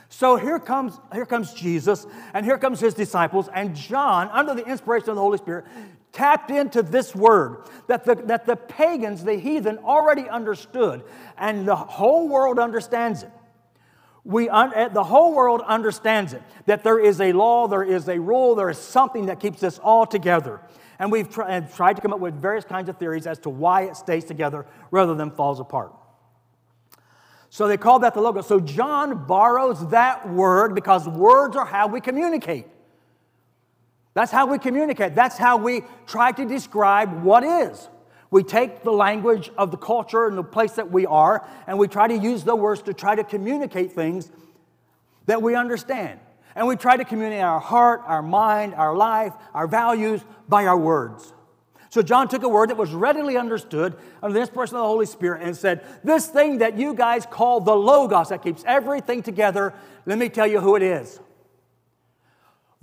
So 0.08 0.34
here 0.34 0.58
comes, 0.58 0.98
here 1.12 1.26
comes 1.26 1.54
Jesus, 1.54 2.04
and 2.34 2.44
here 2.44 2.58
comes 2.58 2.80
his 2.80 2.94
disciples, 2.94 3.48
and 3.54 3.76
John, 3.76 4.28
under 4.32 4.54
the 4.54 4.66
inspiration 4.66 5.10
of 5.10 5.14
the 5.14 5.22
Holy 5.22 5.38
Spirit, 5.38 5.66
tapped 6.16 6.50
into 6.50 6.82
this 6.82 7.14
word 7.14 7.58
that 7.88 8.04
the, 8.04 8.14
that 8.14 8.46
the 8.46 8.56
pagans, 8.56 9.22
the 9.22 9.34
heathen, 9.34 9.76
already 9.78 10.26
understood, 10.30 11.04
and 11.36 11.68
the 11.68 11.76
whole 11.76 12.26
world 12.26 12.58
understands 12.58 13.22
it. 13.22 13.30
We 14.24 14.48
un- 14.48 14.72
eh, 14.74 14.88
the 14.88 15.04
whole 15.04 15.34
world 15.34 15.60
understands 15.60 16.32
it 16.32 16.42
that 16.64 16.82
there 16.82 16.98
is 16.98 17.20
a 17.20 17.32
law, 17.32 17.68
there 17.68 17.82
is 17.82 18.08
a 18.08 18.18
rule, 18.18 18.54
there 18.54 18.70
is 18.70 18.78
something 18.78 19.26
that 19.26 19.40
keeps 19.40 19.62
us 19.62 19.78
all 19.78 20.06
together. 20.06 20.62
And 20.98 21.12
we've 21.12 21.28
tr- 21.28 21.42
and 21.42 21.70
tried 21.70 21.96
to 21.96 22.02
come 22.02 22.14
up 22.14 22.18
with 22.18 22.40
various 22.40 22.64
kinds 22.64 22.88
of 22.88 22.96
theories 22.96 23.26
as 23.26 23.38
to 23.40 23.50
why 23.50 23.82
it 23.82 23.96
stays 23.96 24.24
together 24.24 24.64
rather 24.90 25.14
than 25.14 25.30
falls 25.30 25.60
apart. 25.60 25.92
So 27.50 27.68
they 27.68 27.76
call 27.76 27.98
that 27.98 28.14
the 28.14 28.22
logos. 28.22 28.46
So 28.46 28.58
John 28.58 29.26
borrows 29.26 29.86
that 29.90 30.26
word 30.30 30.74
because 30.74 31.06
words 31.06 31.56
are 31.56 31.66
how 31.66 31.88
we 31.88 32.00
communicate. 32.00 32.66
That's 34.16 34.32
how 34.32 34.46
we 34.46 34.58
communicate. 34.58 35.14
That's 35.14 35.36
how 35.36 35.58
we 35.58 35.82
try 36.06 36.32
to 36.32 36.46
describe 36.46 37.22
what 37.22 37.44
is. 37.44 37.86
We 38.30 38.44
take 38.44 38.82
the 38.82 38.90
language 38.90 39.50
of 39.58 39.70
the 39.70 39.76
culture 39.76 40.26
and 40.26 40.38
the 40.38 40.42
place 40.42 40.72
that 40.72 40.90
we 40.90 41.04
are, 41.04 41.46
and 41.66 41.78
we 41.78 41.86
try 41.86 42.08
to 42.08 42.16
use 42.16 42.42
the 42.42 42.56
words 42.56 42.80
to 42.84 42.94
try 42.94 43.14
to 43.14 43.22
communicate 43.22 43.92
things 43.92 44.32
that 45.26 45.42
we 45.42 45.54
understand. 45.54 46.18
And 46.54 46.66
we 46.66 46.76
try 46.76 46.96
to 46.96 47.04
communicate 47.04 47.44
our 47.44 47.60
heart, 47.60 48.04
our 48.06 48.22
mind, 48.22 48.74
our 48.74 48.96
life, 48.96 49.34
our 49.52 49.66
values 49.66 50.24
by 50.48 50.64
our 50.64 50.78
words. 50.78 51.34
So 51.90 52.00
John 52.00 52.26
took 52.26 52.42
a 52.42 52.48
word 52.48 52.70
that 52.70 52.78
was 52.78 52.94
readily 52.94 53.36
understood 53.36 53.98
under 54.22 54.32
the 54.32 54.40
inspiration 54.40 54.76
of 54.76 54.80
the 54.80 54.88
Holy 54.88 55.04
Spirit 55.04 55.42
and 55.42 55.54
said, 55.54 55.84
This 56.02 56.26
thing 56.26 56.58
that 56.58 56.78
you 56.78 56.94
guys 56.94 57.26
call 57.26 57.60
the 57.60 57.76
Logos 57.76 58.30
that 58.30 58.42
keeps 58.42 58.64
everything 58.66 59.22
together, 59.22 59.74
let 60.06 60.16
me 60.16 60.30
tell 60.30 60.46
you 60.46 60.60
who 60.60 60.74
it 60.74 60.82
is. 60.82 61.20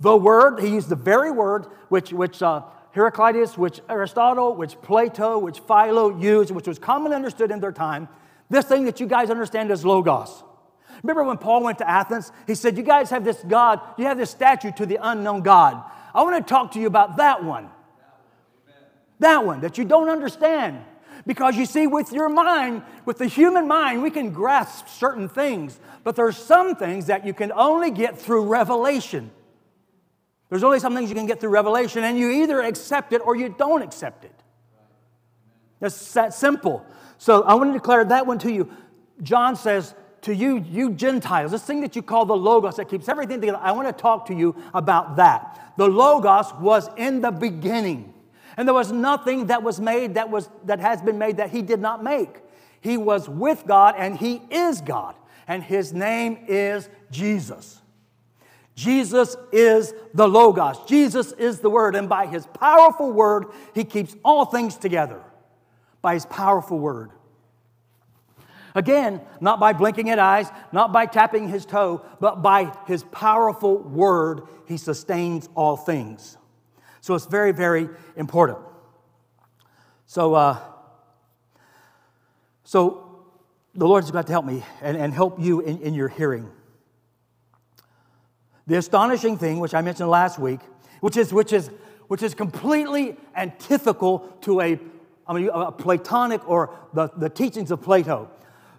The 0.04 0.14
word, 0.14 0.60
he 0.60 0.68
used 0.68 0.90
the 0.90 0.96
very 0.96 1.30
word 1.30 1.64
which, 1.88 2.12
which 2.12 2.42
uh, 2.42 2.64
Heraclitus, 2.90 3.56
which 3.56 3.80
Aristotle, 3.88 4.54
which 4.54 4.78
Plato, 4.82 5.38
which 5.38 5.60
Philo 5.60 6.18
used, 6.18 6.50
which 6.50 6.68
was 6.68 6.78
commonly 6.78 7.16
understood 7.16 7.50
in 7.50 7.58
their 7.58 7.72
time. 7.72 8.10
This 8.50 8.66
thing 8.66 8.84
that 8.84 9.00
you 9.00 9.06
guys 9.06 9.30
understand 9.30 9.70
as 9.70 9.82
Logos. 9.82 10.44
Remember 11.02 11.24
when 11.24 11.38
Paul 11.38 11.62
went 11.62 11.78
to 11.78 11.88
Athens? 11.88 12.32
He 12.46 12.54
said, 12.54 12.76
You 12.76 12.82
guys 12.82 13.08
have 13.08 13.24
this 13.24 13.42
God, 13.48 13.80
you 13.96 14.04
have 14.04 14.18
this 14.18 14.28
statue 14.28 14.72
to 14.72 14.84
the 14.84 14.98
unknown 15.00 15.40
God. 15.40 15.82
I 16.14 16.22
want 16.22 16.36
to 16.36 16.46
talk 16.46 16.72
to 16.72 16.80
you 16.80 16.86
about 16.86 17.16
that 17.16 17.42
one. 17.42 17.70
That 19.20 19.46
one 19.46 19.62
that 19.62 19.78
you 19.78 19.86
don't 19.86 20.10
understand. 20.10 20.84
Because 21.26 21.56
you 21.56 21.64
see, 21.64 21.86
with 21.86 22.12
your 22.12 22.28
mind, 22.28 22.82
with 23.06 23.16
the 23.16 23.26
human 23.26 23.66
mind, 23.66 24.02
we 24.02 24.10
can 24.10 24.34
grasp 24.34 24.86
certain 24.86 25.30
things, 25.30 25.80
but 26.02 26.14
there's 26.14 26.36
some 26.36 26.76
things 26.76 27.06
that 27.06 27.24
you 27.24 27.32
can 27.32 27.52
only 27.52 27.90
get 27.90 28.18
through 28.18 28.44
revelation. 28.44 29.30
There's 30.48 30.62
only 30.62 30.78
some 30.78 30.94
things 30.94 31.08
you 31.08 31.16
can 31.16 31.26
get 31.26 31.40
through 31.40 31.50
revelation, 31.50 32.04
and 32.04 32.18
you 32.18 32.30
either 32.30 32.60
accept 32.60 33.12
it 33.12 33.22
or 33.24 33.36
you 33.36 33.54
don't 33.56 33.82
accept 33.82 34.24
it. 34.24 34.34
It's 35.80 36.12
that 36.12 36.34
simple. 36.34 36.84
So 37.18 37.42
I 37.42 37.54
want 37.54 37.70
to 37.70 37.78
declare 37.78 38.04
that 38.04 38.26
one 38.26 38.38
to 38.40 38.52
you. 38.52 38.70
John 39.22 39.56
says, 39.56 39.94
to 40.24 40.34
you, 40.34 40.64
you 40.70 40.90
Gentiles, 40.90 41.50
this 41.50 41.64
thing 41.64 41.82
that 41.82 41.94
you 41.94 42.00
call 42.00 42.24
the 42.24 42.36
Logos 42.36 42.76
that 42.76 42.88
keeps 42.88 43.10
everything 43.10 43.40
together, 43.40 43.58
I 43.60 43.72
want 43.72 43.88
to 43.88 43.92
talk 43.92 44.26
to 44.26 44.34
you 44.34 44.56
about 44.72 45.16
that. 45.16 45.74
The 45.76 45.86
Logos 45.86 46.52
was 46.54 46.88
in 46.96 47.20
the 47.20 47.30
beginning. 47.30 48.14
And 48.56 48.66
there 48.66 48.74
was 48.74 48.90
nothing 48.90 49.46
that 49.46 49.62
was 49.62 49.80
made 49.80 50.14
that, 50.14 50.30
was, 50.30 50.48
that 50.64 50.80
has 50.80 51.02
been 51.02 51.18
made 51.18 51.36
that 51.36 51.50
he 51.50 51.60
did 51.60 51.80
not 51.80 52.02
make. 52.02 52.40
He 52.80 52.96
was 52.96 53.28
with 53.28 53.66
God 53.66 53.96
and 53.98 54.16
he 54.16 54.40
is 54.50 54.80
God. 54.80 55.14
And 55.46 55.62
his 55.62 55.92
name 55.92 56.38
is 56.48 56.88
Jesus. 57.10 57.82
Jesus 58.74 59.36
is 59.52 59.94
the 60.14 60.26
Logos. 60.28 60.84
Jesus 60.86 61.32
is 61.32 61.60
the 61.60 61.70
Word. 61.70 61.94
And 61.94 62.08
by 62.08 62.26
His 62.26 62.46
powerful 62.46 63.12
Word, 63.12 63.46
He 63.74 63.84
keeps 63.84 64.14
all 64.24 64.46
things 64.46 64.76
together. 64.76 65.22
By 66.02 66.14
His 66.14 66.26
powerful 66.26 66.78
Word. 66.78 67.10
Again, 68.74 69.20
not 69.40 69.60
by 69.60 69.72
blinking 69.72 70.10
at 70.10 70.18
eyes, 70.18 70.50
not 70.72 70.92
by 70.92 71.06
tapping 71.06 71.48
his 71.48 71.64
toe, 71.64 72.04
but 72.20 72.42
by 72.42 72.76
his 72.88 73.04
powerful 73.04 73.78
word, 73.78 74.42
he 74.66 74.76
sustains 74.76 75.48
all 75.54 75.76
things. 75.76 76.36
So 77.00 77.14
it's 77.14 77.26
very, 77.26 77.52
very 77.52 77.88
important. 78.16 78.58
So, 80.06 80.34
uh, 80.34 80.58
so 82.64 83.26
the 83.74 83.86
Lord's 83.86 84.10
got 84.10 84.26
to 84.26 84.32
help 84.32 84.44
me 84.44 84.64
and, 84.82 84.96
and 84.96 85.14
help 85.14 85.40
you 85.40 85.60
in, 85.60 85.78
in 85.80 85.94
your 85.94 86.08
hearing. 86.08 86.50
The 88.66 88.76
astonishing 88.76 89.36
thing, 89.36 89.60
which 89.60 89.74
I 89.74 89.80
mentioned 89.82 90.08
last 90.08 90.38
week, 90.38 90.60
which 91.00 91.16
is, 91.16 91.32
which 91.32 91.52
is, 91.52 91.70
which 92.08 92.22
is 92.22 92.34
completely 92.34 93.16
antithetical 93.34 94.20
to 94.42 94.60
a, 94.60 94.78
I 95.26 95.32
mean, 95.32 95.50
a 95.52 95.70
Platonic 95.70 96.48
or 96.48 96.70
the, 96.92 97.08
the 97.16 97.28
teachings 97.28 97.70
of 97.70 97.82
Plato. 97.82 98.30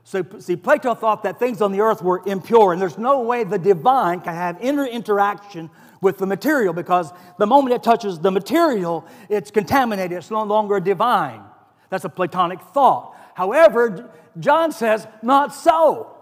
So, 0.04 0.24
see, 0.38 0.56
Plato 0.56 0.94
thought 0.94 1.24
that 1.24 1.40
things 1.40 1.62
on 1.62 1.72
the 1.72 1.82
earth 1.82 2.04
were 2.04 2.22
impure, 2.28 2.74
and 2.74 2.82
there's 2.82 2.98
no 2.98 3.22
way 3.22 3.44
the 3.44 3.58
divine 3.58 4.22
can 4.22 4.36
have 4.36 4.62
inner 4.62 4.86
interaction 4.86 5.70
with 6.02 6.20
the 6.20 6.28
material 6.28 6.74
because 6.74 7.12
the 7.40 7.48
moment 7.48 7.74
it 7.74 7.82
touches 7.82 8.20
the 8.20 8.30
material, 8.30 9.06
it's 9.30 9.50
contaminated, 9.50 10.18
it's 10.18 10.30
no 10.30 10.44
longer 10.44 10.80
divine. 10.80 11.42
That's 11.90 12.06
a 12.06 12.10
Platonic 12.10 12.62
thought. 12.62 13.16
However, 13.34 14.12
John 14.40 14.72
says, 14.72 15.08
not 15.24 15.54
so. 15.54 16.16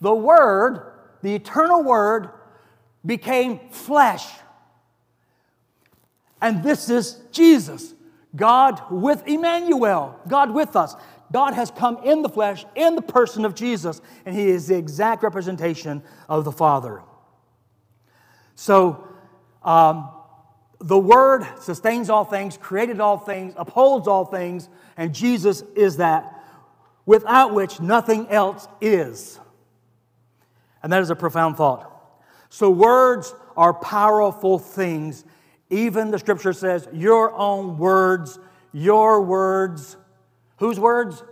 The 0.00 0.14
Word, 0.14 0.92
the 1.22 1.34
eternal 1.34 1.82
Word, 1.84 2.30
became 3.04 3.60
flesh. 3.70 4.26
And 6.40 6.62
this 6.62 6.90
is 6.90 7.20
Jesus, 7.32 7.94
God 8.36 8.82
with 8.90 9.26
Emmanuel, 9.26 10.18
God 10.28 10.52
with 10.52 10.76
us. 10.76 10.94
God 11.32 11.54
has 11.54 11.70
come 11.70 11.98
in 12.04 12.22
the 12.22 12.28
flesh, 12.28 12.64
in 12.74 12.96
the 12.96 13.02
person 13.02 13.44
of 13.44 13.54
Jesus, 13.54 14.00
and 14.24 14.36
He 14.36 14.48
is 14.48 14.68
the 14.68 14.76
exact 14.76 15.22
representation 15.22 16.02
of 16.28 16.44
the 16.44 16.52
Father. 16.52 17.02
So, 18.54 19.08
um, 19.62 20.10
the 20.80 20.98
Word 20.98 21.46
sustains 21.60 22.10
all 22.10 22.24
things, 22.24 22.56
created 22.56 23.00
all 23.00 23.16
things, 23.16 23.54
upholds 23.56 24.06
all 24.06 24.26
things, 24.26 24.68
and 24.96 25.14
Jesus 25.14 25.62
is 25.74 25.96
that, 25.96 26.44
without 27.06 27.54
which 27.54 27.80
nothing 27.80 28.28
else 28.28 28.68
is. 28.80 29.40
And 30.82 30.92
that 30.92 31.00
is 31.00 31.10
a 31.10 31.16
profound 31.16 31.56
thought. 31.56 31.93
So, 32.54 32.70
words 32.70 33.34
are 33.56 33.74
powerful 33.74 34.60
things. 34.60 35.24
Even 35.70 36.12
the 36.12 36.20
scripture 36.20 36.52
says, 36.52 36.86
Your 36.92 37.34
own 37.34 37.78
words, 37.78 38.38
your 38.72 39.22
words, 39.22 39.96
whose 40.58 40.78
words? 40.78 41.24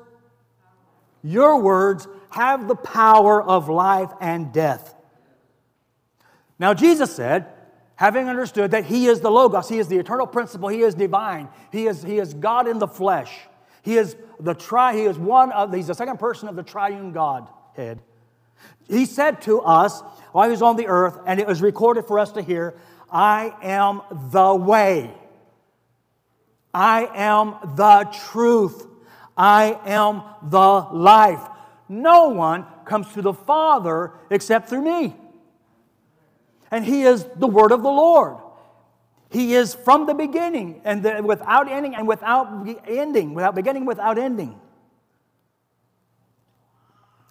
Your 1.23 1.63
words 1.63 2.09
have 2.31 2.67
the 2.67 2.75
power 2.75 3.41
of 3.41 3.69
life 3.69 4.11
and 4.21 4.53
death. 4.53 4.97
Now, 6.59 6.75
Jesus 6.75 7.15
said, 7.15 7.47
having 7.95 8.29
understood 8.29 8.73
that 8.73 8.87
He 8.87 9.07
is 9.07 9.21
the 9.21 9.31
Logos, 9.31 9.69
He 9.69 9.79
is 9.79 9.87
the 9.87 9.99
eternal 9.99 10.27
principle, 10.27 10.71
He 10.71 10.81
is 10.81 10.97
divine, 10.97 11.49
He 11.71 11.87
is, 11.87 12.03
he 12.03 12.19
is 12.19 12.35
God 12.35 12.67
in 12.67 12.81
the 12.81 12.89
flesh. 12.89 13.33
He 13.83 13.97
is 13.97 14.17
the 14.41 14.55
tri, 14.55 14.97
He 14.97 15.03
is 15.03 15.21
one 15.21 15.53
of, 15.53 15.73
He's 15.73 15.87
the 15.87 15.95
second 15.95 16.19
person 16.19 16.49
of 16.49 16.57
the 16.57 16.65
triune 16.65 17.13
Godhead. 17.13 18.01
He 18.93 19.07
said 19.07 19.41
to 19.43 19.63
us 19.63 20.03
while 20.33 20.45
he 20.45 20.51
was 20.51 20.61
on 20.61 20.77
the 20.77 20.87
earth, 20.87 21.19
and 21.27 21.41
it 21.41 21.47
was 21.47 21.63
recorded 21.63 22.05
for 22.05 22.19
us 22.19 22.33
to 22.33 22.43
hear 22.43 22.75
I 23.11 23.55
am 23.63 24.03
the 24.31 24.55
way, 24.55 25.11
I 26.75 27.09
am 27.15 27.77
the 27.77 28.09
truth, 28.31 28.87
I 29.35 29.79
am 29.87 30.23
the 30.43 30.59
life. 30.93 31.41
No 31.89 32.29
one 32.29 32.67
comes 32.85 33.11
to 33.15 33.23
the 33.23 33.33
Father 33.33 34.13
except 34.29 34.69
through 34.69 34.83
me. 34.83 35.17
And 36.71 36.85
he 36.85 37.03
is 37.03 37.25
the 37.37 37.47
word 37.47 37.73
of 37.73 37.83
the 37.83 37.91
Lord. 37.91 38.37
He 39.31 39.55
is 39.55 39.75
from 39.75 40.05
the 40.05 40.15
beginning 40.15 40.83
and 40.85 41.03
the, 41.03 41.23
without 41.23 41.67
ending 41.67 41.95
and 41.95 42.07
without 42.07 42.67
ending, 42.87 43.33
without 43.33 43.55
beginning, 43.55 43.87
without 43.87 44.19
ending. 44.19 44.61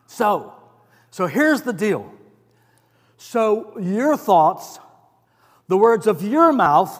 So, 0.07 0.55
so 1.11 1.27
here's 1.27 1.61
the 1.61 1.73
deal. 1.73 2.11
So 3.17 3.77
your 3.77 4.15
thoughts, 4.15 4.79
the 5.67 5.77
words 5.77 6.07
of 6.07 6.23
your 6.23 6.53
mouth, 6.53 6.99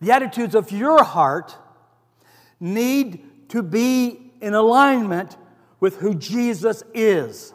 the 0.00 0.12
attitudes 0.12 0.54
of 0.54 0.70
your 0.70 1.02
heart 1.02 1.56
need 2.60 3.48
to 3.48 3.62
be 3.62 4.32
in 4.40 4.54
alignment 4.54 5.36
with 5.80 5.96
who 5.96 6.14
Jesus 6.14 6.82
is. 6.92 7.54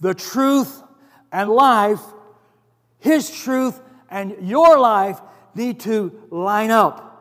The 0.00 0.12
truth 0.12 0.82
and 1.30 1.48
life, 1.48 2.02
His 2.98 3.30
truth 3.30 3.80
and 4.10 4.36
your 4.40 4.78
life 4.78 5.20
need 5.54 5.80
to 5.80 6.26
line 6.30 6.72
up. 6.72 7.12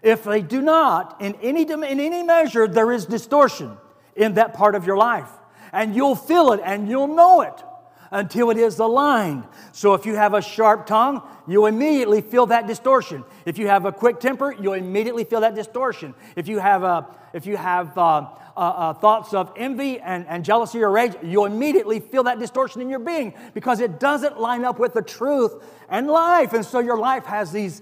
If 0.00 0.24
they 0.24 0.42
do 0.42 0.62
not, 0.62 1.20
in 1.20 1.34
any, 1.42 1.62
in 1.62 1.84
any 1.84 2.22
measure, 2.22 2.68
there 2.68 2.92
is 2.92 3.04
distortion 3.04 3.76
in 4.14 4.34
that 4.34 4.54
part 4.54 4.74
of 4.74 4.86
your 4.86 4.96
life 4.96 5.28
and 5.72 5.94
you'll 5.94 6.14
feel 6.14 6.52
it 6.52 6.60
and 6.64 6.88
you'll 6.88 7.14
know 7.14 7.40
it 7.40 7.62
until 8.10 8.50
it 8.50 8.58
is 8.58 8.78
aligned. 8.78 9.44
So 9.72 9.94
if 9.94 10.04
you 10.04 10.14
have 10.14 10.34
a 10.34 10.42
sharp 10.42 10.86
tongue, 10.86 11.22
you 11.48 11.66
immediately 11.66 12.20
feel 12.20 12.46
that 12.46 12.66
distortion. 12.66 13.24
If 13.46 13.56
you 13.56 13.68
have 13.68 13.86
a 13.86 13.92
quick 13.92 14.20
temper, 14.20 14.54
you'll 14.60 14.74
immediately 14.74 15.24
feel 15.24 15.40
that 15.40 15.54
distortion. 15.54 16.14
If 16.36 16.46
you 16.46 16.58
have 16.58 16.82
a, 16.82 17.06
if 17.32 17.46
you 17.46 17.56
have 17.56 17.96
uh, 17.96 18.28
uh, 18.54 18.60
uh, 18.60 18.92
thoughts 18.92 19.32
of 19.32 19.50
envy 19.56 19.98
and, 19.98 20.26
and 20.26 20.44
jealousy 20.44 20.82
or 20.82 20.90
rage, 20.90 21.14
you 21.22 21.46
immediately 21.46 22.00
feel 22.00 22.24
that 22.24 22.38
distortion 22.38 22.82
in 22.82 22.90
your 22.90 22.98
being 22.98 23.32
because 23.54 23.80
it 23.80 23.98
doesn't 23.98 24.38
line 24.38 24.64
up 24.66 24.78
with 24.78 24.92
the 24.92 25.02
truth 25.02 25.64
and 25.88 26.06
life. 26.06 26.52
And 26.52 26.64
so 26.64 26.80
your 26.80 26.98
life 26.98 27.24
has 27.24 27.50
these 27.50 27.80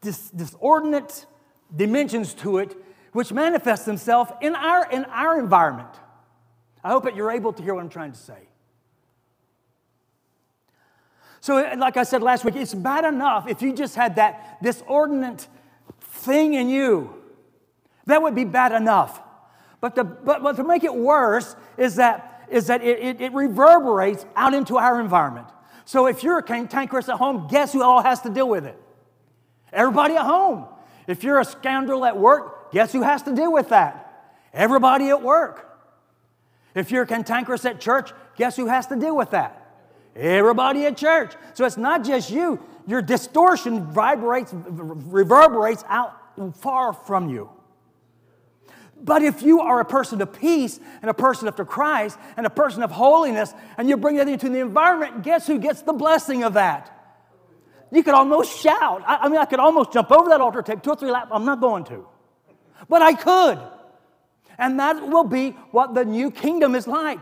dis- 0.00 0.30
disordinate 0.30 1.26
dimensions 1.76 2.32
to 2.32 2.58
it 2.58 2.74
which 3.12 3.30
manifest 3.32 3.84
themselves 3.84 4.30
in 4.40 4.54
our, 4.54 4.90
in 4.90 5.04
our 5.06 5.38
environment. 5.38 5.88
I 6.82 6.90
hope 6.90 7.04
that 7.04 7.16
you're 7.16 7.30
able 7.30 7.52
to 7.52 7.62
hear 7.62 7.74
what 7.74 7.82
I'm 7.82 7.88
trying 7.88 8.12
to 8.12 8.18
say. 8.18 8.48
So, 11.40 11.56
like 11.76 11.96
I 11.96 12.02
said 12.02 12.22
last 12.22 12.44
week, 12.44 12.56
it's 12.56 12.74
bad 12.74 13.04
enough 13.04 13.48
if 13.48 13.62
you 13.62 13.72
just 13.72 13.94
had 13.94 14.16
that 14.16 14.62
disordinate 14.62 15.46
thing 16.00 16.54
in 16.54 16.68
you. 16.68 17.14
That 18.06 18.22
would 18.22 18.34
be 18.34 18.44
bad 18.44 18.72
enough. 18.72 19.20
But, 19.80 19.94
the, 19.94 20.04
but, 20.04 20.42
but 20.42 20.56
to 20.56 20.64
make 20.64 20.82
it 20.82 20.94
worse 20.94 21.54
is 21.76 21.96
that, 21.96 22.46
is 22.50 22.66
that 22.66 22.82
it, 22.82 22.98
it, 22.98 23.20
it 23.20 23.32
reverberates 23.32 24.26
out 24.34 24.54
into 24.54 24.76
our 24.78 25.00
environment. 25.00 25.46
So 25.84 26.06
if 26.06 26.22
you're 26.22 26.38
a 26.38 26.42
cantankerous 26.42 27.08
at 27.08 27.16
home, 27.16 27.46
guess 27.48 27.72
who 27.72 27.82
all 27.82 28.02
has 28.02 28.20
to 28.22 28.30
deal 28.30 28.48
with 28.48 28.66
it? 28.66 28.76
Everybody 29.72 30.14
at 30.14 30.24
home. 30.24 30.66
If 31.06 31.22
you're 31.22 31.38
a 31.40 31.44
scoundrel 31.44 32.04
at 32.04 32.18
work, 32.18 32.72
guess 32.72 32.92
who 32.92 33.02
has 33.02 33.22
to 33.22 33.34
deal 33.34 33.52
with 33.52 33.68
that? 33.68 34.34
Everybody 34.52 35.08
at 35.10 35.22
work. 35.22 35.67
If 36.78 36.90
you're 36.90 37.06
cantankerous 37.06 37.64
at 37.64 37.80
church, 37.80 38.12
guess 38.36 38.56
who 38.56 38.66
has 38.66 38.86
to 38.86 38.96
deal 38.96 39.16
with 39.16 39.30
that? 39.30 39.64
Everybody 40.14 40.86
at 40.86 40.96
church. 40.96 41.34
So 41.54 41.64
it's 41.64 41.76
not 41.76 42.04
just 42.04 42.30
you. 42.30 42.60
Your 42.86 43.02
distortion 43.02 43.84
vibrates, 43.86 44.52
reverberates 44.52 45.84
out 45.88 46.14
far 46.56 46.92
from 46.92 47.28
you. 47.28 47.50
But 49.00 49.22
if 49.22 49.42
you 49.42 49.60
are 49.60 49.80
a 49.80 49.84
person 49.84 50.20
of 50.22 50.32
peace 50.32 50.80
and 51.02 51.10
a 51.10 51.14
person 51.14 51.46
after 51.48 51.64
Christ 51.64 52.18
and 52.36 52.46
a 52.46 52.50
person 52.50 52.82
of 52.82 52.90
holiness 52.90 53.52
and 53.76 53.88
you 53.88 53.96
bring 53.96 54.16
that 54.16 54.28
into 54.28 54.48
the 54.48 54.58
environment, 54.58 55.22
guess 55.22 55.46
who 55.46 55.58
gets 55.58 55.82
the 55.82 55.92
blessing 55.92 56.42
of 56.42 56.54
that? 56.54 56.94
You 57.90 58.02
could 58.02 58.14
almost 58.14 58.60
shout. 58.60 59.02
I, 59.06 59.16
I 59.22 59.28
mean, 59.28 59.38
I 59.38 59.44
could 59.44 59.60
almost 59.60 59.92
jump 59.92 60.10
over 60.10 60.30
that 60.30 60.40
altar, 60.40 60.62
take 60.62 60.82
two 60.82 60.90
or 60.90 60.96
three 60.96 61.10
laps. 61.10 61.30
I'm 61.32 61.44
not 61.44 61.60
going 61.60 61.84
to. 61.84 62.06
But 62.88 63.02
I 63.02 63.14
could. 63.14 63.58
And 64.58 64.78
that 64.80 65.06
will 65.08 65.24
be 65.24 65.50
what 65.70 65.94
the 65.94 66.04
new 66.04 66.30
kingdom 66.30 66.74
is 66.74 66.88
like. 66.88 67.20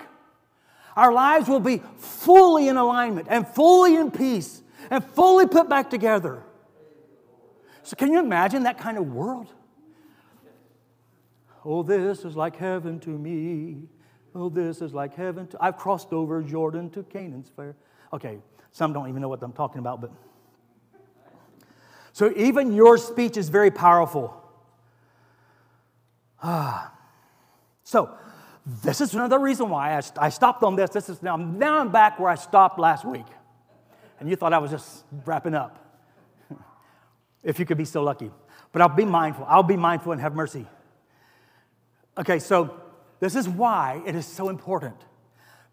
Our 0.97 1.13
lives 1.13 1.47
will 1.47 1.61
be 1.61 1.83
fully 1.99 2.69
in 2.69 2.79
alignment 2.79 3.27
and 3.31 3.47
fully 3.47 3.97
in 3.97 4.11
peace 4.11 4.63
and 4.91 5.05
fully 5.05 5.47
put 5.47 5.69
back 5.69 5.91
together. 5.91 6.43
So, 7.83 7.95
can 7.95 8.11
you 8.11 8.19
imagine 8.19 8.63
that 8.63 8.79
kind 8.79 8.97
of 8.97 9.13
world? 9.13 9.53
Oh, 11.65 11.83
this 11.83 12.25
is 12.25 12.35
like 12.35 12.57
heaven 12.57 12.99
to 13.01 13.11
me. 13.11 13.89
Oh, 14.35 14.49
this 14.49 14.81
is 14.81 14.95
like 14.95 15.15
heaven 15.15 15.47
to. 15.49 15.59
I've 15.61 15.77
crossed 15.77 16.13
over 16.13 16.43
Jordan 16.43 16.91
to 16.91 17.03
Canaan's 17.03 17.51
fair. 17.55 17.77
Okay, 18.13 18.39
some 18.73 18.93
don't 18.93 19.09
even 19.09 19.21
know 19.21 19.29
what 19.29 19.43
I'm 19.43 19.53
talking 19.53 19.79
about, 19.79 20.01
but. 20.01 20.11
So, 22.13 22.33
even 22.35 22.73
your 22.73 22.97
speech 22.97 23.37
is 23.37 23.51
very 23.51 23.71
powerful. 23.71 24.43
Ah. 26.43 26.96
So, 27.87 28.11
this 28.83 29.01
is 29.01 29.15
another 29.15 29.39
reason 29.39 29.69
why 29.71 29.97
I, 29.97 30.03
I 30.19 30.29
stopped 30.29 30.65
on 30.65 30.75
this. 30.75 30.91
This 30.91 31.09
is 31.09 31.23
now, 31.23 31.37
now 31.37 31.79
I'm 31.79 31.93
back 31.93 32.19
where 32.19 32.29
I 32.29 32.35
stopped 32.35 32.81
last 32.81 33.05
week. 33.05 33.27
And 34.19 34.29
you 34.29 34.35
thought 34.35 34.53
I 34.53 34.59
was 34.59 34.73
just 34.73 35.05
wrapping 35.25 35.55
up. 35.55 36.03
if 37.45 37.61
you 37.61 37.65
could 37.65 37.79
be 37.79 37.85
so 37.85 38.03
lucky. 38.03 38.33
But 38.73 38.83
I'll 38.83 38.89
be 38.89 39.05
mindful. 39.05 39.47
I'll 39.49 39.63
be 39.63 39.77
mindful 39.77 40.11
and 40.11 40.21
have 40.21 40.35
mercy. 40.35 40.67
Okay, 42.19 42.41
so 42.41 42.81
this 43.21 43.37
is 43.37 43.49
why 43.49 44.03
it 44.05 44.17
is 44.17 44.27
so 44.27 44.49
important 44.49 44.97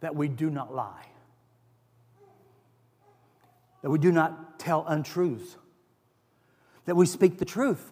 that 0.02 0.16
we 0.16 0.28
do 0.28 0.52
not 0.52 0.72
lie, 0.72 1.08
that 3.82 3.90
we 3.90 3.98
do 3.98 4.12
not 4.12 4.60
tell 4.60 4.86
untruths, 4.88 5.58
that 6.86 6.96
we 6.96 7.08
speak 7.08 7.40
the 7.40 7.46
truth. 7.46 7.92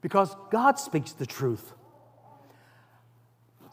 Because 0.00 0.34
God 0.50 0.80
speaks 0.80 1.12
the 1.12 1.26
truth. 1.26 1.72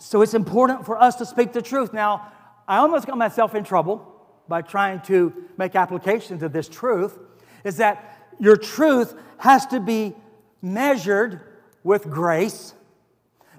So 0.03 0.21
it's 0.21 0.33
important 0.33 0.85
for 0.85 1.01
us 1.01 1.15
to 1.15 1.25
speak 1.25 1.53
the 1.53 1.61
truth. 1.61 1.93
Now, 1.93 2.29
I 2.67 2.77
almost 2.79 3.07
got 3.07 3.17
myself 3.17 3.55
in 3.55 3.63
trouble 3.63 4.05
by 4.49 4.61
trying 4.61 4.99
to 5.03 5.33
make 5.57 5.75
application 5.75 6.37
to 6.39 6.49
this 6.49 6.67
truth, 6.67 7.17
is 7.63 7.77
that 7.77 8.27
your 8.37 8.57
truth 8.57 9.15
has 9.37 9.65
to 9.67 9.79
be 9.79 10.13
measured 10.61 11.39
with 11.83 12.09
grace 12.09 12.73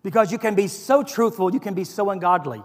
because 0.03 0.31
you 0.31 0.37
can 0.37 0.55
be 0.55 0.69
so 0.69 1.03
truthful, 1.03 1.51
you 1.51 1.61
can 1.61 1.73
be 1.73 1.85
so 1.85 2.11
ungodly. 2.11 2.63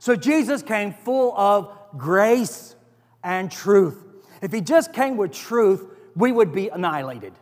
So 0.00 0.16
Jesus 0.16 0.62
came 0.64 0.92
full 0.92 1.32
of 1.38 1.72
grace 1.96 2.74
and 3.22 3.52
truth. 3.52 4.02
If 4.42 4.50
he 4.50 4.60
just 4.60 4.92
came 4.92 5.16
with 5.16 5.30
truth, 5.30 5.86
we 6.16 6.32
would 6.32 6.52
be 6.52 6.70
annihilated. 6.70 7.34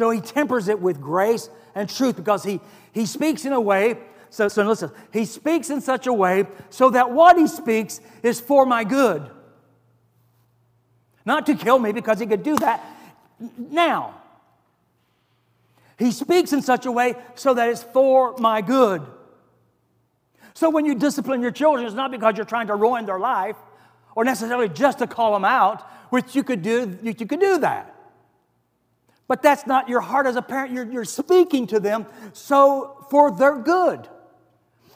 So 0.00 0.08
he 0.08 0.22
tempers 0.22 0.68
it 0.68 0.80
with 0.80 0.98
grace 0.98 1.50
and 1.74 1.86
truth 1.86 2.16
because 2.16 2.42
he, 2.42 2.58
he 2.90 3.04
speaks 3.04 3.44
in 3.44 3.52
a 3.52 3.60
way, 3.60 3.98
so, 4.30 4.48
so 4.48 4.62
listen, 4.62 4.90
he 5.12 5.26
speaks 5.26 5.68
in 5.68 5.82
such 5.82 6.06
a 6.06 6.12
way 6.14 6.46
so 6.70 6.88
that 6.88 7.10
what 7.10 7.36
he 7.36 7.46
speaks 7.46 8.00
is 8.22 8.40
for 8.40 8.64
my 8.64 8.82
good. 8.82 9.28
Not 11.26 11.44
to 11.44 11.54
kill 11.54 11.78
me 11.78 11.92
because 11.92 12.18
he 12.18 12.24
could 12.24 12.42
do 12.42 12.56
that 12.56 12.82
now. 13.58 14.14
He 15.98 16.12
speaks 16.12 16.54
in 16.54 16.62
such 16.62 16.86
a 16.86 16.90
way 16.90 17.14
so 17.34 17.52
that 17.52 17.68
it's 17.68 17.82
for 17.82 18.34
my 18.38 18.62
good. 18.62 19.02
So 20.54 20.70
when 20.70 20.86
you 20.86 20.94
discipline 20.94 21.42
your 21.42 21.50
children, 21.50 21.84
it's 21.84 21.94
not 21.94 22.10
because 22.10 22.38
you're 22.38 22.46
trying 22.46 22.68
to 22.68 22.74
ruin 22.74 23.04
their 23.04 23.20
life 23.20 23.56
or 24.14 24.24
necessarily 24.24 24.70
just 24.70 25.00
to 25.00 25.06
call 25.06 25.34
them 25.34 25.44
out, 25.44 25.82
which 26.08 26.34
you 26.34 26.42
could 26.42 26.62
do, 26.62 26.98
you 27.02 27.12
could 27.12 27.38
do 27.38 27.58
that. 27.58 27.96
But 29.30 29.42
that's 29.42 29.64
not 29.64 29.88
your 29.88 30.00
heart 30.00 30.26
as 30.26 30.34
a 30.34 30.42
parent. 30.42 30.72
You're, 30.74 30.90
you're 30.90 31.04
speaking 31.04 31.68
to 31.68 31.78
them 31.78 32.06
so 32.32 33.06
for 33.10 33.30
their 33.30 33.60
good. 33.60 34.08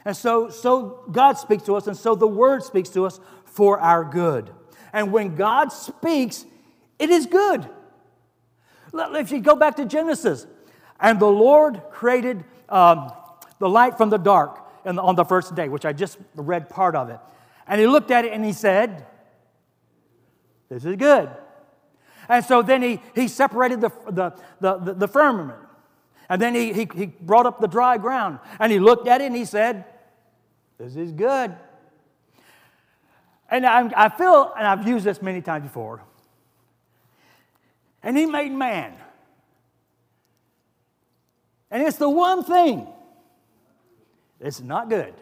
And 0.03 0.15
so, 0.15 0.49
so 0.49 1.05
God 1.09 1.37
speaks 1.37 1.63
to 1.63 1.75
us, 1.75 1.87
and 1.87 1.95
so 1.95 2.15
the 2.15 2.27
Word 2.27 2.61
speaks 2.61 2.89
to 2.89 3.05
us 3.05 3.21
for 3.45 3.79
our 3.79 4.03
good. 4.03 4.49
And 4.91 5.13
when 5.13 5.35
God 5.37 5.71
speaks, 5.71 6.45
it 6.99 7.09
is 7.09 7.27
good. 7.27 7.69
If 8.93 9.31
you 9.31 9.39
go 9.39 9.55
back 9.55 9.77
to 9.77 9.85
Genesis, 9.85 10.45
and 10.99 11.17
the 11.17 11.31
Lord 11.31 11.81
created 11.89 12.43
um, 12.67 13.13
the 13.59 13.69
light 13.69 13.95
from 13.95 14.09
the 14.09 14.17
dark 14.17 14.59
the, 14.83 15.01
on 15.01 15.15
the 15.15 15.23
first 15.23 15.55
day, 15.55 15.69
which 15.69 15.85
I 15.85 15.93
just 15.93 16.17
read 16.35 16.67
part 16.67 16.97
of 16.97 17.09
it. 17.09 17.21
And 17.67 17.79
he 17.79 17.87
looked 17.87 18.11
at 18.11 18.25
it 18.25 18.33
and 18.33 18.43
he 18.43 18.51
said, 18.51 19.05
This 20.67 20.83
is 20.83 20.97
good. 20.97 21.29
And 22.27 22.43
so 22.43 22.61
then 22.61 22.81
he, 22.81 22.99
he 23.13 23.27
separated 23.27 23.81
the, 23.81 23.91
the, 24.09 24.31
the, 24.59 24.93
the, 24.93 25.07
firmament. 25.07 25.59
And 26.29 26.41
then 26.41 26.55
he, 26.55 26.73
he, 26.73 26.87
he 26.95 27.05
brought 27.05 27.45
up 27.45 27.59
the 27.59 27.67
dry 27.67 27.97
ground. 27.97 28.39
And 28.59 28.71
he 28.71 28.79
looked 28.79 29.07
at 29.07 29.21
it 29.21 29.25
and 29.25 29.35
he 29.35 29.45
said, 29.45 29.85
This 30.77 30.95
is 30.95 31.11
good. 31.11 31.55
And 33.49 33.65
I, 33.65 34.05
I 34.05 34.09
feel, 34.09 34.51
and 34.57 34.65
I've 34.65 34.87
used 34.87 35.05
this 35.05 35.21
many 35.21 35.41
times 35.41 35.63
before, 35.63 36.01
and 38.01 38.17
he 38.17 38.25
made 38.25 38.51
man. 38.51 38.93
And 41.69 41.83
it's 41.83 41.97
the 41.97 42.09
one 42.09 42.43
thing 42.43 42.87
that's 44.39 44.61
not 44.61 44.89
good. 44.89 45.13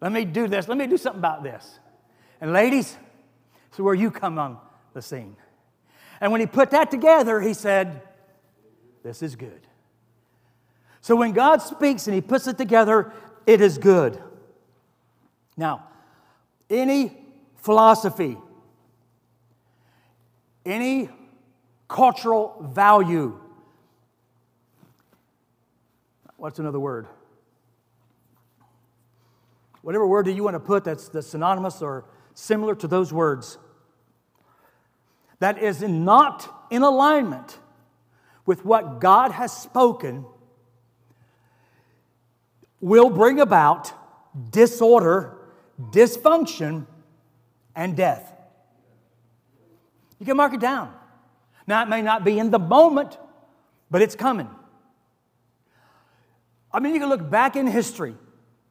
Let 0.00 0.12
me 0.12 0.24
do 0.24 0.48
this. 0.48 0.68
Let 0.68 0.76
me 0.76 0.86
do 0.86 0.96
something 0.96 1.20
about 1.20 1.42
this. 1.42 1.78
And 2.40 2.52
ladies, 2.52 2.96
this 3.70 3.78
is 3.78 3.80
where 3.80 3.94
you 3.94 4.10
come 4.10 4.38
on 4.38 4.58
the 4.96 5.02
scene. 5.02 5.36
And 6.20 6.32
when 6.32 6.40
he 6.40 6.46
put 6.46 6.70
that 6.70 6.90
together, 6.90 7.40
he 7.40 7.54
said, 7.54 8.00
This 9.04 9.22
is 9.22 9.36
good. 9.36 9.60
So 11.02 11.14
when 11.14 11.32
God 11.32 11.58
speaks 11.62 12.08
and 12.08 12.14
he 12.14 12.20
puts 12.20 12.48
it 12.48 12.58
together, 12.58 13.12
it 13.46 13.60
is 13.60 13.78
good. 13.78 14.20
Now, 15.56 15.86
any 16.68 17.16
philosophy, 17.58 18.38
any 20.64 21.10
cultural 21.86 22.66
value, 22.68 23.38
what's 26.38 26.58
another 26.58 26.80
word? 26.80 27.06
Whatever 29.82 30.06
word 30.06 30.26
that 30.26 30.32
you 30.32 30.42
want 30.42 30.54
to 30.54 30.60
put 30.60 30.84
that's, 30.84 31.08
that's 31.10 31.28
synonymous 31.28 31.82
or 31.82 32.06
similar 32.34 32.74
to 32.74 32.88
those 32.88 33.12
words 33.12 33.58
that 35.38 35.62
is 35.62 35.82
not 35.82 36.66
in 36.70 36.82
alignment 36.82 37.58
with 38.44 38.64
what 38.64 39.00
God 39.00 39.32
has 39.32 39.56
spoken 39.56 40.24
will 42.80 43.10
bring 43.10 43.40
about 43.40 43.92
disorder, 44.50 45.36
dysfunction, 45.90 46.86
and 47.74 47.96
death. 47.96 48.32
You 50.18 50.26
can 50.26 50.36
mark 50.36 50.54
it 50.54 50.60
down. 50.60 50.92
Now, 51.66 51.82
it 51.82 51.88
may 51.88 52.02
not 52.02 52.24
be 52.24 52.38
in 52.38 52.50
the 52.50 52.58
moment, 52.58 53.18
but 53.90 54.02
it's 54.02 54.14
coming. 54.14 54.48
I 56.72 56.80
mean, 56.80 56.94
you 56.94 57.00
can 57.00 57.08
look 57.08 57.28
back 57.28 57.56
in 57.56 57.66
history. 57.66 58.14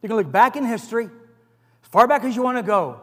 You 0.01 0.09
can 0.09 0.15
look 0.15 0.31
back 0.31 0.55
in 0.55 0.65
history, 0.65 1.05
as 1.05 1.89
far 1.89 2.07
back 2.07 2.23
as 2.23 2.35
you 2.35 2.41
want 2.41 2.57
to 2.57 2.63
go, 2.63 3.01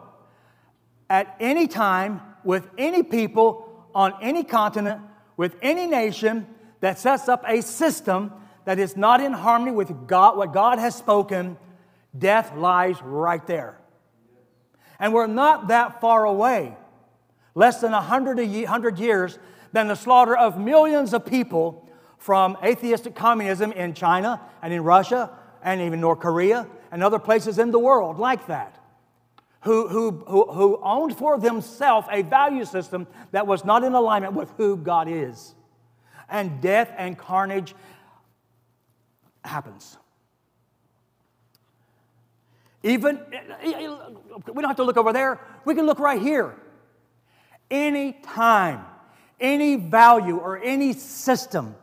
at 1.09 1.35
any 1.39 1.67
time, 1.67 2.21
with 2.43 2.67
any 2.77 3.03
people, 3.03 3.87
on 3.95 4.13
any 4.21 4.43
continent, 4.43 5.01
with 5.37 5.55
any 5.61 5.87
nation 5.87 6.47
that 6.79 6.99
sets 6.99 7.29
up 7.29 7.43
a 7.47 7.61
system 7.61 8.31
that 8.65 8.79
is 8.79 8.95
not 8.95 9.21
in 9.21 9.33
harmony 9.33 9.71
with 9.71 10.07
God, 10.07 10.37
what 10.37 10.53
God 10.53 10.79
has 10.79 10.95
spoken, 10.95 11.57
death 12.17 12.55
lies 12.55 13.01
right 13.01 13.45
there. 13.47 13.77
And 14.99 15.13
we're 15.13 15.27
not 15.27 15.67
that 15.67 15.99
far 15.99 16.25
away, 16.25 16.77
less 17.55 17.81
than 17.81 17.91
100, 17.91 18.37
100 18.37 18.99
years, 18.99 19.37
than 19.71 19.87
the 19.87 19.95
slaughter 19.95 20.37
of 20.37 20.57
millions 20.57 21.13
of 21.13 21.25
people 21.25 21.89
from 22.17 22.57
atheistic 22.63 23.15
communism 23.15 23.71
in 23.71 23.93
China 23.93 24.39
and 24.61 24.73
in 24.73 24.81
Russia 24.83 25.29
and 25.61 25.81
even 25.81 25.99
North 25.99 26.19
Korea 26.19 26.67
and 26.91 27.03
other 27.03 27.19
places 27.19 27.59
in 27.59 27.71
the 27.71 27.79
world 27.79 28.19
like 28.19 28.47
that. 28.47 28.79
Who, 29.63 29.87
who, 29.87 30.11
who, 30.27 30.51
who 30.51 30.79
owned 30.83 31.17
for 31.17 31.39
themselves 31.39 32.07
a 32.11 32.21
value 32.21 32.65
system 32.65 33.07
that 33.31 33.47
was 33.47 33.63
not 33.63 33.83
in 33.83 33.93
alignment 33.93 34.33
with 34.33 34.51
who 34.57 34.75
God 34.75 35.07
is. 35.07 35.55
And 36.29 36.61
death 36.61 36.91
and 36.97 37.17
carnage 37.17 37.73
happens. 39.45 39.97
Even, 42.83 43.21
we 43.63 44.61
don't 44.61 44.65
have 44.65 44.75
to 44.75 44.83
look 44.83 44.97
over 44.97 45.13
there, 45.13 45.39
we 45.63 45.73
can 45.73 45.85
look 45.85 45.99
right 45.99 46.21
here. 46.21 46.55
Any 47.71 48.11
time, 48.11 48.83
any 49.39 49.77
value, 49.77 50.37
or 50.37 50.61
any 50.61 50.91
system 50.93 51.75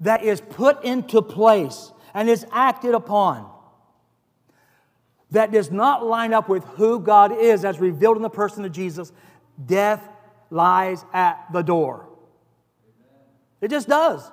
that 0.00 0.22
is 0.22 0.40
put 0.40 0.84
into 0.84 1.22
place 1.22 1.90
and 2.12 2.28
is 2.28 2.44
acted 2.52 2.94
upon 2.94 3.50
that 5.32 5.50
does 5.50 5.70
not 5.70 6.04
line 6.04 6.32
up 6.32 6.48
with 6.48 6.64
who 6.64 7.00
God 7.00 7.32
is 7.32 7.64
as 7.64 7.80
revealed 7.80 8.16
in 8.16 8.22
the 8.22 8.30
person 8.30 8.64
of 8.64 8.72
Jesus, 8.72 9.12
death 9.64 10.06
lies 10.50 11.04
at 11.12 11.46
the 11.52 11.62
door. 11.62 12.06
It 13.60 13.70
just 13.70 13.88
does. 13.88 14.30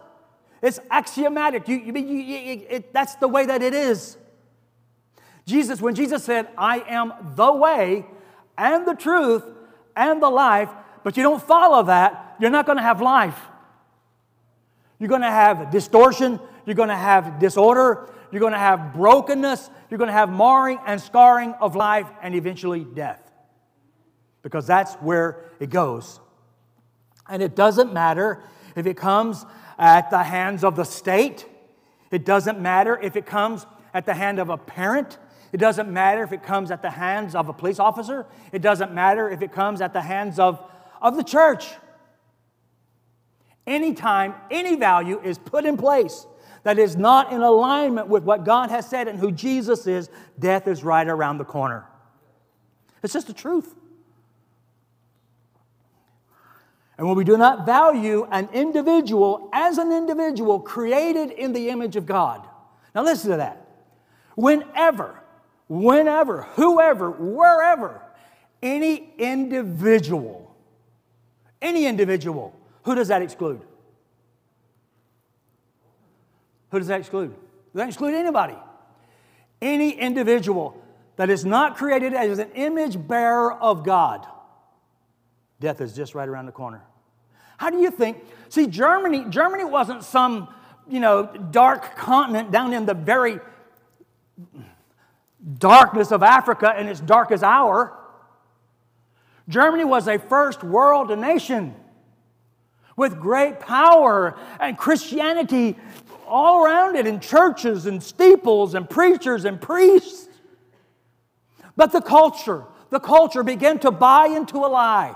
It's 0.61 0.79
axiomatic. 0.91 1.67
You, 1.67 1.77
you, 1.77 1.93
you, 1.93 2.65
it, 2.69 2.93
that's 2.93 3.15
the 3.15 3.29
way 3.29 3.45
that 3.45 3.61
it 3.61 3.73
is. 3.73 4.17
Jesus, 5.45 5.81
when 5.81 5.95
Jesus 5.95 6.23
said, 6.23 6.49
I 6.57 6.79
am 6.81 7.13
the 7.35 7.51
way 7.53 8.05
and 8.57 8.85
the 8.85 8.93
truth 8.93 9.43
and 9.95 10.21
the 10.21 10.29
life, 10.29 10.69
but 11.03 11.15
you 11.15 11.23
don't 11.23 11.41
follow 11.41 11.83
that, 11.83 12.35
you're 12.39 12.49
not 12.49 12.65
going 12.65 12.77
to 12.77 12.83
have 12.83 13.01
life. 13.01 13.39
You're 14.99 15.09
going 15.09 15.21
to 15.21 15.27
have 15.31 15.71
distortion, 15.71 16.41
you're 16.65 16.75
going 16.75 16.89
to 16.89 16.95
have 16.95 17.39
disorder, 17.39 18.09
you're 18.31 18.39
going 18.39 18.53
to 18.53 18.59
have 18.59 18.93
brokenness, 18.93 19.69
you're 19.89 19.97
going 19.97 20.09
to 20.09 20.13
have 20.13 20.29
marring 20.29 20.79
and 20.85 21.01
scarring 21.01 21.53
of 21.59 21.75
life, 21.75 22.07
and 22.21 22.35
eventually 22.35 22.83
death. 22.83 23.21
Because 24.41 24.67
that's 24.67 24.95
where 24.95 25.45
it 25.59 25.69
goes. 25.69 26.19
And 27.27 27.43
it 27.43 27.55
doesn't 27.55 27.93
matter 27.93 28.43
if 28.75 28.87
it 28.87 28.97
comes 28.97 29.45
at 29.77 30.09
the 30.09 30.23
hands 30.23 30.63
of 30.63 30.75
the 30.75 30.83
state. 30.83 31.45
It 32.11 32.25
doesn't 32.25 32.59
matter 32.59 32.97
if 33.01 33.15
it 33.15 33.25
comes 33.25 33.65
at 33.93 34.05
the 34.05 34.13
hand 34.13 34.39
of 34.39 34.49
a 34.49 34.57
parent. 34.57 35.17
It 35.51 35.57
doesn't 35.57 35.91
matter 35.91 36.23
if 36.23 36.31
it 36.31 36.43
comes 36.43 36.71
at 36.71 36.81
the 36.81 36.89
hands 36.91 37.35
of 37.35 37.49
a 37.49 37.53
police 37.53 37.79
officer. 37.79 38.25
It 38.51 38.61
doesn't 38.61 38.93
matter 38.93 39.29
if 39.29 39.41
it 39.41 39.51
comes 39.51 39.81
at 39.81 39.93
the 39.93 40.01
hands 40.01 40.39
of, 40.39 40.63
of 41.01 41.17
the 41.17 41.23
church. 41.23 41.67
Anytime 43.65 44.35
any 44.49 44.75
value 44.75 45.21
is 45.21 45.37
put 45.37 45.65
in 45.65 45.77
place 45.77 46.25
that 46.63 46.77
is 46.79 46.95
not 46.95 47.31
in 47.31 47.41
alignment 47.41 48.07
with 48.07 48.23
what 48.23 48.43
God 48.43 48.69
has 48.69 48.87
said 48.87 49.07
and 49.07 49.19
who 49.19 49.31
Jesus 49.31 49.87
is, 49.87 50.09
death 50.37 50.67
is 50.67 50.83
right 50.83 51.07
around 51.07 51.37
the 51.37 51.45
corner. 51.45 51.85
It's 53.03 53.13
just 53.13 53.27
the 53.27 53.33
truth. 53.33 53.75
And 56.97 57.07
when 57.07 57.15
we 57.15 57.23
do 57.23 57.37
not 57.37 57.65
value 57.65 58.27
an 58.29 58.49
individual 58.51 59.49
as 59.53 59.77
an 59.77 59.93
individual 59.93 60.59
created 60.59 61.31
in 61.31 61.53
the 61.53 61.69
image 61.69 61.95
of 61.95 62.05
God. 62.05 62.45
Now, 62.93 63.03
listen 63.03 63.31
to 63.31 63.37
that. 63.37 63.65
Whenever, 64.35 65.17
whenever, 65.69 66.43
whoever, 66.55 67.09
wherever, 67.09 68.01
any 68.61 69.13
individual, 69.17 70.53
any 71.61 71.85
individual, 71.85 72.53
who 72.83 72.95
does 72.95 73.07
that 73.07 73.21
exclude? 73.21 73.61
Who 76.71 76.79
does 76.79 76.87
that 76.87 76.99
exclude? 76.99 77.31
Does 77.31 77.75
that 77.75 77.87
exclude 77.87 78.13
anybody? 78.15 78.55
Any 79.61 79.91
individual 79.91 80.81
that 81.15 81.29
is 81.29 81.43
not 81.43 81.75
created 81.75 82.13
as 82.13 82.39
an 82.39 82.51
image 82.51 83.07
bearer 83.07 83.53
of 83.53 83.83
God. 83.83 84.25
Death 85.59 85.81
is 85.81 85.93
just 85.93 86.15
right 86.15 86.27
around 86.27 86.45
the 86.45 86.51
corner. 86.51 86.81
How 87.57 87.69
do 87.69 87.77
you 87.77 87.91
think? 87.91 88.23
See, 88.47 88.67
Germany, 88.67 89.25
Germany 89.29 89.65
wasn't 89.65 90.03
some, 90.03 90.47
you 90.87 91.01
know, 91.01 91.25
dark 91.25 91.97
continent 91.97 92.51
down 92.51 92.71
in 92.71 92.85
the 92.85 92.93
very 92.93 93.39
darkness 95.57 96.11
of 96.11 96.23
Africa 96.23 96.73
in 96.79 96.87
its 96.87 97.01
darkest 97.01 97.43
hour. 97.43 97.97
Germany 99.49 99.83
was 99.83 100.07
a 100.07 100.19
first 100.19 100.63
world 100.63 101.09
nation 101.17 101.75
with 102.95 103.19
great 103.19 103.59
power 103.59 104.37
and 104.59 104.77
Christianity 104.77 105.75
all 106.29 106.63
around 106.63 106.95
it 106.95 107.07
in 107.07 107.19
churches 107.19 107.85
and 107.85 108.01
steeples 108.01 108.75
and 108.75 108.89
preachers 108.89 109.45
and 109.45 109.59
priests. 109.59 110.27
But 111.75 111.91
the 111.91 112.01
culture, 112.01 112.65
the 112.89 112.99
culture 112.99 113.43
began 113.43 113.79
to 113.79 113.91
buy 113.91 114.27
into 114.27 114.57
a 114.57 114.67
lie 114.67 115.15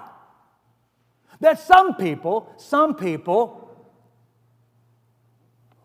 that 1.39 1.59
some 1.59 1.95
people, 1.95 2.53
some 2.57 2.95
people 2.95 3.69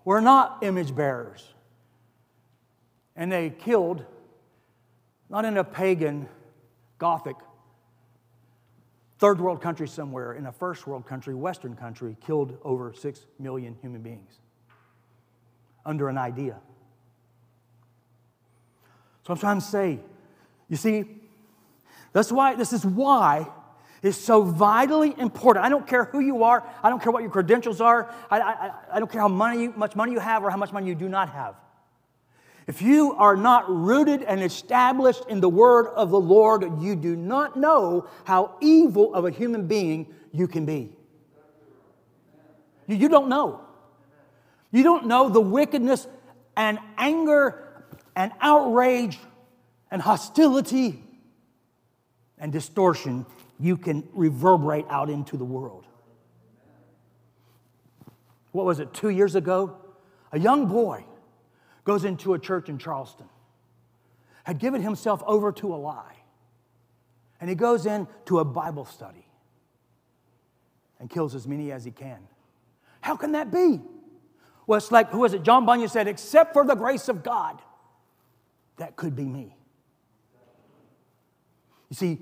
were 0.05 0.21
not 0.21 0.59
image 0.63 0.95
bearers. 0.95 1.45
And 3.17 3.31
they 3.31 3.51
killed, 3.51 4.05
not 5.29 5.45
in 5.45 5.57
a 5.57 5.65
pagan, 5.65 6.29
Gothic, 6.99 7.37
third 9.19 9.41
world 9.41 9.61
country 9.61 9.89
somewhere, 9.89 10.33
in 10.33 10.47
a 10.47 10.53
first 10.53 10.87
world 10.87 11.07
country, 11.07 11.35
Western 11.35 11.75
country, 11.75 12.17
killed 12.25 12.57
over 12.63 12.93
six 12.93 13.27
million 13.39 13.77
human 13.83 14.01
beings 14.01 14.39
under 15.85 16.09
an 16.09 16.19
idea. 16.19 16.59
So 19.27 19.33
I'm 19.33 19.39
trying 19.39 19.61
to 19.61 19.67
say, 19.67 20.01
you 20.69 20.77
see, 20.77 21.05
that's 22.13 22.33
why, 22.33 22.55
this 22.55 22.73
is 22.73 22.85
why 22.85 23.47
it's 24.03 24.17
so 24.17 24.43
vitally 24.43 25.15
important. 25.19 25.65
I 25.65 25.69
don't 25.69 25.87
care 25.87 26.05
who 26.05 26.21
you 26.21 26.45
are, 26.45 26.65
I 26.83 26.89
don't 26.89 27.03
care 27.03 27.13
what 27.13 27.23
your 27.23 27.31
credentials 27.31 27.81
are, 27.81 28.15
I, 28.31 28.41
I, 28.41 28.71
I 28.95 28.99
don't 28.99 29.11
care 29.11 29.21
how 29.21 29.29
money, 29.29 29.69
much 29.69 29.97
money 29.97 30.13
you 30.13 30.19
have 30.19 30.43
or 30.45 30.51
how 30.51 30.57
much 30.57 30.73
money 30.73 30.87
you 30.87 30.95
do 30.95 31.09
not 31.09 31.31
have. 31.31 31.57
If 32.67 32.83
you 32.83 33.15
are 33.15 33.35
not 33.35 33.65
rooted 33.69 34.23
and 34.23 34.43
established 34.43 35.25
in 35.29 35.41
the 35.41 35.49
word 35.49 35.87
of 35.89 36.11
the 36.11 36.21
Lord, 36.21 36.83
you 36.83 36.97
do 36.97 37.17
not 37.17 37.57
know 37.57 38.07
how 38.25 38.57
evil 38.61 39.15
of 39.15 39.25
a 39.25 39.31
human 39.31 39.67
being 39.67 40.07
you 40.33 40.47
can 40.47 40.67
be. 40.67 40.93
You, 42.87 42.97
you 42.97 43.09
don't 43.09 43.29
know. 43.29 43.63
You 44.71 44.83
don't 44.83 45.07
know 45.07 45.29
the 45.29 45.41
wickedness 45.41 46.07
and 46.57 46.79
anger 46.97 47.85
and 48.15 48.33
outrage 48.41 49.19
and 49.91 50.03
hostility 50.03 51.03
and 52.39 52.53
distortion 52.53 53.27
you 53.59 53.77
can 53.77 54.07
reverberate 54.13 54.87
out 54.89 55.11
into 55.11 55.37
the 55.37 55.45
world. 55.45 55.85
What 58.53 58.67
was 58.67 58.81
it, 58.81 58.93
two 58.93 59.11
years 59.11 59.35
ago? 59.35 59.77
A 60.33 60.39
young 60.39 60.67
boy 60.67 61.05
goes 61.85 62.05
into 62.05 62.35
a 62.35 62.39
church 62.39 62.69
in 62.69 62.79
Charleston, 62.79 63.29
had 64.45 64.59
given 64.59 64.83
himself 64.83 65.23
over 65.27 65.53
to 65.53 65.75
a 65.75 65.77
lie, 65.77 66.17
and 67.41 67.49
he 67.49 67.57
goes 67.57 67.87
into 67.87 68.39
a 68.41 68.45
Bible 68.45 68.85
study 68.85 69.27
and 71.01 71.09
kills 71.09 71.35
as 71.35 71.47
many 71.47 71.73
as 71.73 71.85
he 71.85 71.91
can. 71.91 72.19
How 73.01 73.17
can 73.17 73.33
that 73.33 73.51
be? 73.51 73.81
Well, 74.69 74.77
it's 74.77 74.93
like, 74.93 75.11
who 75.11 75.21
was 75.21 75.33
it? 75.33 75.43
John 75.43 75.65
Bunyan 75.65 75.89
said, 75.89 76.07
except 76.07 76.53
for 76.53 76.63
the 76.63 76.75
grace 76.75 77.09
of 77.09 77.23
God, 77.23 77.59
that 78.77 78.97
could 78.97 79.17
be 79.17 79.25
me. 79.25 79.57
You 81.89 81.97
see, 81.97 82.19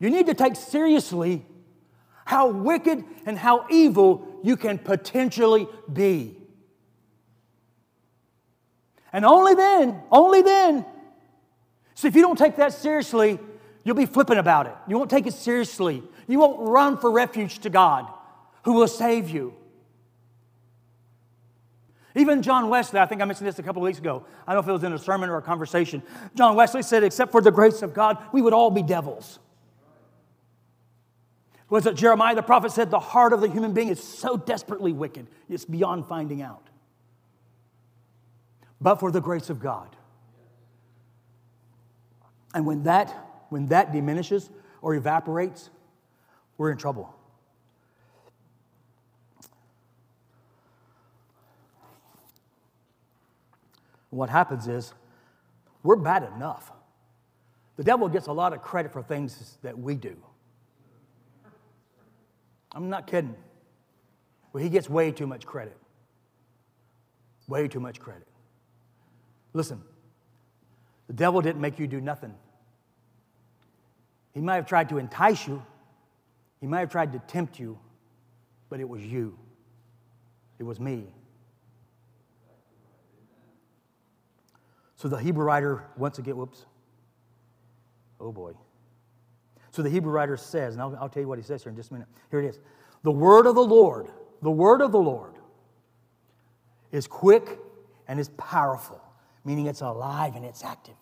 you 0.00 0.10
need 0.10 0.26
to 0.26 0.34
take 0.34 0.56
seriously 0.56 1.46
how 2.24 2.48
wicked 2.48 3.04
and 3.26 3.38
how 3.38 3.66
evil 3.70 4.40
you 4.42 4.56
can 4.56 4.78
potentially 4.78 5.68
be. 5.90 6.36
And 9.12 9.24
only 9.24 9.54
then, 9.54 10.02
only 10.10 10.42
then. 10.42 10.84
See, 11.94 12.08
if 12.08 12.16
you 12.16 12.22
don't 12.22 12.36
take 12.36 12.56
that 12.56 12.72
seriously, 12.72 13.38
you'll 13.84 13.94
be 13.94 14.06
flippant 14.06 14.40
about 14.40 14.66
it. 14.66 14.74
You 14.88 14.98
won't 14.98 15.10
take 15.10 15.28
it 15.28 15.34
seriously. 15.34 16.02
You 16.26 16.40
won't 16.40 16.68
run 16.68 16.98
for 16.98 17.12
refuge 17.12 17.60
to 17.60 17.70
God 17.70 18.12
who 18.64 18.72
will 18.72 18.88
save 18.88 19.30
you. 19.30 19.54
Even 22.14 22.42
John 22.42 22.68
Wesley, 22.68 23.00
I 23.00 23.06
think 23.06 23.20
I 23.20 23.24
mentioned 23.24 23.48
this 23.48 23.58
a 23.58 23.62
couple 23.62 23.82
of 23.82 23.86
weeks 23.86 23.98
ago. 23.98 24.24
I 24.46 24.54
don't 24.54 24.64
know 24.64 24.64
if 24.64 24.68
it 24.68 24.72
was 24.72 24.84
in 24.84 24.92
a 24.92 24.98
sermon 24.98 25.30
or 25.30 25.36
a 25.36 25.42
conversation. 25.42 26.02
John 26.36 26.54
Wesley 26.54 26.82
said, 26.82 27.02
except 27.02 27.32
for 27.32 27.40
the 27.40 27.50
grace 27.50 27.82
of 27.82 27.92
God, 27.92 28.18
we 28.32 28.40
would 28.40 28.52
all 28.52 28.70
be 28.70 28.82
devils. 28.82 29.40
Was 31.68 31.86
it 31.86 31.96
Jeremiah 31.96 32.36
the 32.36 32.42
prophet 32.42 32.70
said, 32.70 32.90
the 32.90 33.00
heart 33.00 33.32
of 33.32 33.40
the 33.40 33.48
human 33.48 33.72
being 33.72 33.88
is 33.88 34.00
so 34.02 34.36
desperately 34.36 34.92
wicked, 34.92 35.26
it's 35.48 35.64
beyond 35.64 36.06
finding 36.06 36.40
out. 36.40 36.68
But 38.80 38.96
for 38.96 39.10
the 39.10 39.20
grace 39.20 39.50
of 39.50 39.58
God. 39.58 39.96
And 42.54 42.64
when 42.64 42.84
that, 42.84 43.10
when 43.48 43.66
that 43.68 43.92
diminishes 43.92 44.50
or 44.82 44.94
evaporates, 44.94 45.70
we're 46.58 46.70
in 46.70 46.78
trouble. 46.78 47.12
What 54.14 54.30
happens 54.30 54.68
is 54.68 54.94
we're 55.82 55.96
bad 55.96 56.22
enough. 56.36 56.72
The 57.76 57.84
devil 57.84 58.08
gets 58.08 58.28
a 58.28 58.32
lot 58.32 58.52
of 58.52 58.62
credit 58.62 58.92
for 58.92 59.02
things 59.02 59.58
that 59.62 59.78
we 59.78 59.96
do. 59.96 60.16
I'm 62.72 62.88
not 62.88 63.06
kidding. 63.06 63.34
Well, 64.52 64.62
he 64.62 64.70
gets 64.70 64.88
way 64.88 65.10
too 65.10 65.26
much 65.26 65.44
credit. 65.46 65.76
Way 67.48 67.68
too 67.68 67.80
much 67.80 68.00
credit. 68.00 68.26
Listen, 69.52 69.82
the 71.08 71.12
devil 71.12 71.40
didn't 71.40 71.60
make 71.60 71.78
you 71.78 71.86
do 71.86 72.00
nothing. 72.00 72.34
He 74.32 74.40
might 74.40 74.56
have 74.56 74.66
tried 74.66 74.88
to 74.88 74.98
entice 74.98 75.46
you, 75.46 75.62
he 76.60 76.66
might 76.66 76.80
have 76.80 76.90
tried 76.90 77.12
to 77.12 77.18
tempt 77.18 77.58
you, 77.58 77.78
but 78.68 78.80
it 78.80 78.88
was 78.88 79.02
you. 79.02 79.38
It 80.58 80.62
was 80.62 80.80
me. 80.80 81.08
So 84.96 85.08
the 85.08 85.16
Hebrew 85.16 85.44
writer, 85.44 85.84
once 85.96 86.18
again, 86.18 86.36
whoops. 86.36 86.66
Oh 88.20 88.32
boy. 88.32 88.52
So 89.70 89.82
the 89.82 89.90
Hebrew 89.90 90.12
writer 90.12 90.36
says, 90.36 90.74
and 90.74 90.82
I'll, 90.82 90.96
I'll 91.00 91.08
tell 91.08 91.22
you 91.22 91.28
what 91.28 91.38
he 91.38 91.44
says 91.44 91.62
here 91.62 91.70
in 91.70 91.76
just 91.76 91.90
a 91.90 91.94
minute. 91.94 92.08
Here 92.30 92.40
it 92.40 92.46
is. 92.46 92.60
The 93.02 93.10
word 93.10 93.46
of 93.46 93.54
the 93.54 93.64
Lord, 93.64 94.08
the 94.40 94.50
word 94.50 94.80
of 94.80 94.92
the 94.92 94.98
Lord 94.98 95.34
is 96.92 97.06
quick 97.06 97.58
and 98.06 98.20
is 98.20 98.28
powerful, 98.36 99.02
meaning 99.44 99.66
it's 99.66 99.80
alive 99.80 100.36
and 100.36 100.44
it's 100.44 100.62
active, 100.62 100.94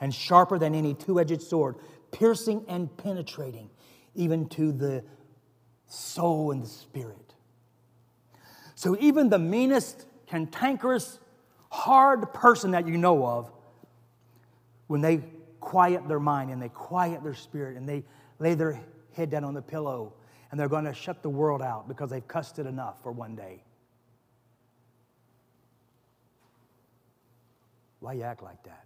and 0.00 0.14
sharper 0.14 0.58
than 0.58 0.74
any 0.74 0.92
two 0.94 1.18
edged 1.18 1.40
sword, 1.40 1.76
piercing 2.12 2.64
and 2.68 2.94
penetrating, 2.98 3.70
even 4.14 4.46
to 4.50 4.72
the 4.72 5.02
soul 5.86 6.52
and 6.52 6.62
the 6.62 6.68
spirit. 6.68 7.34
So 8.74 8.96
even 9.00 9.30
the 9.30 9.38
meanest, 9.38 10.06
cantankerous, 10.26 11.18
hard 11.74 12.32
person 12.32 12.70
that 12.70 12.86
you 12.86 12.96
know 12.96 13.26
of, 13.26 13.50
when 14.86 15.00
they 15.00 15.20
quiet 15.60 16.06
their 16.06 16.20
mind 16.20 16.50
and 16.50 16.62
they 16.62 16.68
quiet 16.68 17.22
their 17.24 17.34
spirit 17.34 17.76
and 17.76 17.88
they 17.88 18.04
lay 18.38 18.54
their 18.54 18.80
head 19.12 19.28
down 19.28 19.42
on 19.42 19.54
the 19.54 19.62
pillow 19.62 20.12
and 20.50 20.60
they're 20.60 20.68
going 20.68 20.84
to 20.84 20.94
shut 20.94 21.20
the 21.22 21.28
world 21.28 21.60
out 21.60 21.88
because 21.88 22.10
they've 22.10 22.26
cussed 22.28 22.60
it 22.60 22.66
enough 22.66 23.02
for 23.02 23.10
one 23.10 23.34
day. 23.34 23.60
Why 27.98 28.12
you 28.12 28.22
act 28.22 28.42
like 28.42 28.62
that? 28.64 28.84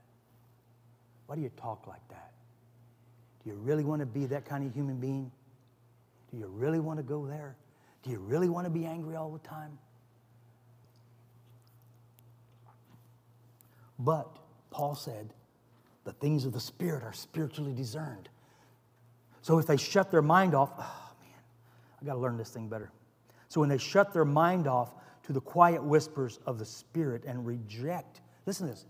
Why 1.27 1.37
do 1.37 1.42
you 1.42 1.51
talk 1.61 1.87
like 1.87 2.09
that? 2.09 2.33
Do 3.44 3.51
you 3.51 3.57
really 3.57 3.85
want 3.85 4.01
to 4.01 4.07
be 4.07 4.24
that 4.27 4.46
kind 4.46 4.66
of 4.66 4.72
human 4.72 4.96
being? 4.96 5.31
Do 6.31 6.38
you 6.38 6.46
really 6.46 6.81
want 6.81 6.98
to 7.01 7.03
go 7.03 7.27
there? 7.27 7.55
Do 8.03 8.11
you 8.11 8.18
really 8.18 8.48
want 8.48 8.64
to 8.64 8.70
be 8.70 8.87
angry 8.87 9.14
all 9.14 9.31
the 9.31 9.46
time? 9.46 9.79
But 13.98 14.28
Paul 14.70 14.94
said, 14.94 15.32
the 16.04 16.12
things 16.12 16.44
of 16.44 16.52
the 16.52 16.61
Spirit 16.61 17.02
are 17.02 17.12
spiritually 17.12 17.72
discerned. 17.72 18.28
So 19.42 19.58
if 19.58 19.66
they 19.66 19.76
shut 19.76 20.11
their 20.11 20.22
mind 20.22 20.54
off, 20.54 20.70
oh 20.78 21.12
man, 21.20 21.40
I 22.00 22.04
got 22.04 22.14
to 22.14 22.18
learn 22.18 22.37
this 22.37 22.50
thing 22.50 22.68
better. 22.68 22.90
So 23.48 23.61
when 23.61 23.68
they 23.68 23.78
shut 23.78 24.12
their 24.12 24.24
mind 24.24 24.66
off 24.66 24.92
to 25.24 25.32
the 25.32 25.40
quiet 25.40 25.82
whispers 25.82 26.38
of 26.46 26.58
the 26.58 26.64
Spirit 26.64 27.24
and 27.26 27.46
reject, 27.46 28.20
listen 28.46 28.66
to 28.66 28.72
this, 28.72 28.87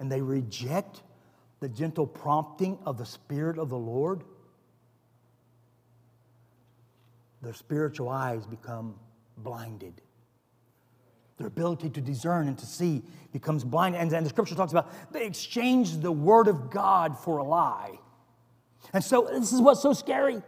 and 0.00 0.10
they 0.10 0.20
reject 0.20 1.02
the 1.60 1.68
gentle 1.68 2.06
prompting 2.06 2.78
of 2.84 2.98
the 2.98 3.06
Spirit 3.06 3.58
of 3.58 3.68
the 3.68 3.78
Lord, 3.78 4.22
their 7.42 7.54
spiritual 7.54 8.08
eyes 8.08 8.46
become 8.46 8.94
blinded. 9.38 10.00
Their 11.38 11.46
ability 11.46 11.90
to 11.90 12.00
discern 12.00 12.48
and 12.48 12.58
to 12.58 12.66
see 12.66 13.02
becomes 13.32 13.64
blind. 13.64 13.96
And, 13.96 14.12
and 14.12 14.26
the 14.26 14.30
scripture 14.30 14.54
talks 14.54 14.72
about 14.72 14.92
they 15.12 15.24
exchange 15.24 15.98
the 15.98 16.12
word 16.12 16.48
of 16.48 16.70
God 16.70 17.18
for 17.18 17.38
a 17.38 17.44
lie. 17.44 17.98
And 18.92 19.02
so 19.02 19.28
this 19.32 19.52
is 19.52 19.60
what's 19.60 19.80
so 19.80 19.92
scary 19.92 20.42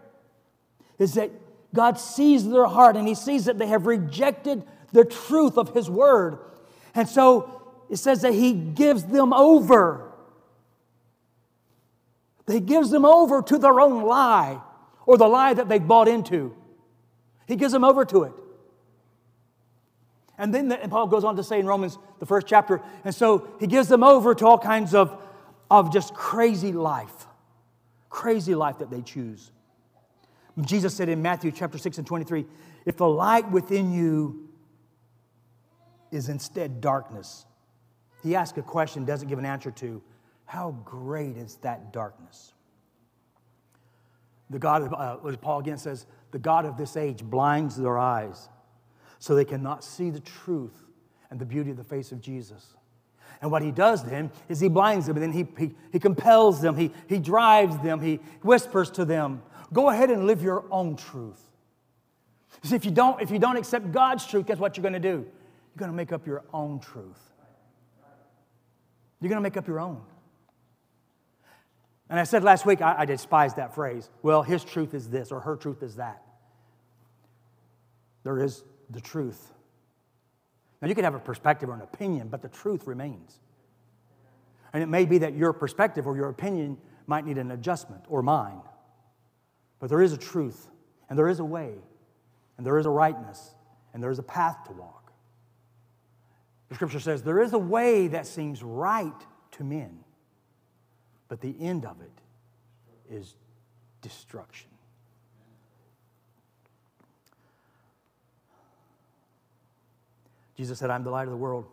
is 0.98 1.14
that 1.14 1.30
God 1.74 1.98
sees 1.98 2.48
their 2.48 2.66
heart 2.66 2.96
and 2.96 3.06
he 3.06 3.14
sees 3.14 3.44
that 3.44 3.58
they 3.58 3.68
have 3.68 3.86
rejected 3.86 4.64
the 4.92 5.04
truth 5.04 5.56
of 5.56 5.74
his 5.74 5.88
word. 5.88 6.38
And 6.94 7.08
so 7.08 7.62
it 7.88 7.96
says 7.96 8.22
that 8.22 8.34
he 8.34 8.52
gives 8.52 9.04
them 9.04 9.32
over. 9.32 10.12
He 12.50 12.60
gives 12.60 12.90
them 12.90 13.04
over 13.04 13.42
to 13.42 13.58
their 13.58 13.80
own 13.80 14.02
lie 14.04 14.60
or 15.06 15.16
the 15.16 15.28
lie 15.28 15.54
that 15.54 15.68
they 15.68 15.78
bought 15.78 16.08
into. 16.08 16.54
He 17.46 17.56
gives 17.56 17.72
them 17.72 17.84
over 17.84 18.04
to 18.06 18.24
it. 18.24 18.32
And 20.40 20.54
then 20.54 20.68
the, 20.68 20.82
and 20.82 20.90
Paul 20.90 21.06
goes 21.06 21.22
on 21.22 21.36
to 21.36 21.44
say 21.44 21.60
in 21.60 21.66
Romans, 21.66 21.98
the 22.18 22.24
first 22.24 22.46
chapter, 22.46 22.80
and 23.04 23.14
so 23.14 23.46
he 23.60 23.66
gives 23.66 23.88
them 23.88 24.02
over 24.02 24.34
to 24.34 24.46
all 24.46 24.58
kinds 24.58 24.94
of, 24.94 25.22
of 25.70 25.92
just 25.92 26.14
crazy 26.14 26.72
life, 26.72 27.26
crazy 28.08 28.54
life 28.54 28.78
that 28.78 28.90
they 28.90 29.02
choose. 29.02 29.52
Jesus 30.62 30.94
said 30.94 31.10
in 31.10 31.20
Matthew 31.20 31.52
chapter 31.52 31.76
6 31.76 31.98
and 31.98 32.06
23 32.06 32.46
if 32.86 32.96
the 32.96 33.06
light 33.06 33.50
within 33.50 33.92
you 33.92 34.48
is 36.10 36.30
instead 36.30 36.80
darkness, 36.80 37.44
he 38.22 38.34
asks 38.34 38.56
a 38.56 38.62
question, 38.62 39.04
doesn't 39.04 39.28
give 39.28 39.38
an 39.38 39.44
answer 39.44 39.70
to, 39.70 40.02
how 40.46 40.70
great 40.86 41.36
is 41.36 41.56
that 41.56 41.92
darkness? 41.92 42.54
The 44.48 44.58
God 44.58 44.82
of, 44.82 44.94
uh, 44.94 45.36
Paul 45.36 45.60
again 45.60 45.76
says, 45.76 46.06
the 46.30 46.38
God 46.38 46.64
of 46.64 46.78
this 46.78 46.96
age 46.96 47.22
blinds 47.22 47.76
their 47.76 47.98
eyes 47.98 48.48
so 49.20 49.34
they 49.34 49.44
cannot 49.44 49.84
see 49.84 50.10
the 50.10 50.18
truth 50.18 50.82
and 51.30 51.38
the 51.38 51.44
beauty 51.44 51.70
of 51.70 51.76
the 51.76 51.84
face 51.84 52.10
of 52.10 52.20
Jesus. 52.20 52.74
And 53.40 53.50
what 53.50 53.62
he 53.62 53.70
does 53.70 54.02
then 54.02 54.30
is 54.48 54.58
he 54.58 54.68
blinds 54.68 55.06
them 55.06 55.16
and 55.16 55.22
then 55.22 55.32
he, 55.32 55.46
he, 55.56 55.74
he 55.92 55.98
compels 55.98 56.60
them, 56.60 56.76
he, 56.76 56.90
he 57.06 57.18
drives 57.18 57.78
them, 57.78 58.00
he 58.00 58.16
whispers 58.42 58.90
to 58.92 59.04
them, 59.04 59.42
go 59.72 59.90
ahead 59.90 60.10
and 60.10 60.26
live 60.26 60.42
your 60.42 60.64
own 60.70 60.96
truth. 60.96 61.40
See, 62.62 62.74
if 62.74 62.84
you 62.84 62.90
don't, 62.90 63.20
if 63.22 63.30
you 63.30 63.38
don't 63.38 63.56
accept 63.56 63.92
God's 63.92 64.26
truth, 64.26 64.46
guess 64.46 64.58
what 64.58 64.76
you're 64.76 64.82
going 64.82 64.94
to 64.94 64.98
do? 64.98 65.26
You're 65.78 65.86
to 65.86 65.92
make 65.92 66.12
up 66.12 66.26
your 66.26 66.42
own 66.52 66.80
truth. 66.80 67.20
You're 69.20 69.28
going 69.28 69.38
to 69.38 69.42
make 69.42 69.56
up 69.56 69.68
your 69.68 69.80
own. 69.80 70.00
And 72.08 72.18
I 72.18 72.24
said 72.24 72.42
last 72.42 72.66
week, 72.66 72.82
I, 72.82 72.96
I 72.98 73.04
despise 73.04 73.54
that 73.54 73.74
phrase. 73.74 74.10
Well, 74.22 74.42
his 74.42 74.64
truth 74.64 74.94
is 74.94 75.08
this, 75.08 75.30
or 75.30 75.40
her 75.40 75.56
truth 75.56 75.82
is 75.82 75.96
that. 75.96 76.22
There 78.24 78.42
is 78.42 78.64
the 78.90 79.00
truth. 79.00 79.52
Now, 80.82 80.88
you 80.88 80.94
can 80.94 81.04
have 81.04 81.14
a 81.14 81.20
perspective 81.20 81.68
or 81.68 81.74
an 81.74 81.82
opinion, 81.82 82.28
but 82.28 82.42
the 82.42 82.48
truth 82.48 82.86
remains. 82.86 83.38
And 84.72 84.82
it 84.82 84.86
may 84.86 85.04
be 85.04 85.18
that 85.18 85.34
your 85.34 85.52
perspective 85.52 86.06
or 86.06 86.16
your 86.16 86.28
opinion 86.28 86.78
might 87.06 87.26
need 87.26 87.38
an 87.38 87.50
adjustment, 87.50 88.04
or 88.08 88.22
mine. 88.22 88.60
But 89.80 89.90
there 89.90 90.00
is 90.00 90.12
a 90.12 90.16
truth, 90.16 90.68
and 91.08 91.18
there 91.18 91.28
is 91.28 91.40
a 91.40 91.44
way, 91.44 91.74
and 92.56 92.66
there 92.66 92.78
is 92.78 92.86
a 92.86 92.90
rightness, 92.90 93.54
and 93.92 94.02
there 94.02 94.10
is 94.10 94.18
a 94.18 94.22
path 94.22 94.64
to 94.66 94.72
walk. 94.72 95.12
The 96.68 96.76
scripture 96.76 97.00
says 97.00 97.22
there 97.22 97.42
is 97.42 97.52
a 97.52 97.58
way 97.58 98.06
that 98.08 98.26
seems 98.26 98.62
right 98.62 99.12
to 99.52 99.64
men, 99.64 100.04
but 101.28 101.40
the 101.40 101.54
end 101.60 101.84
of 101.84 102.00
it 102.00 103.14
is 103.14 103.34
destruction. 104.02 104.69
Jesus 110.60 110.78
said, 110.78 110.90
I'm 110.90 111.04
the 111.04 111.10
light 111.10 111.22
of 111.22 111.30
the 111.30 111.38
world. 111.38 111.64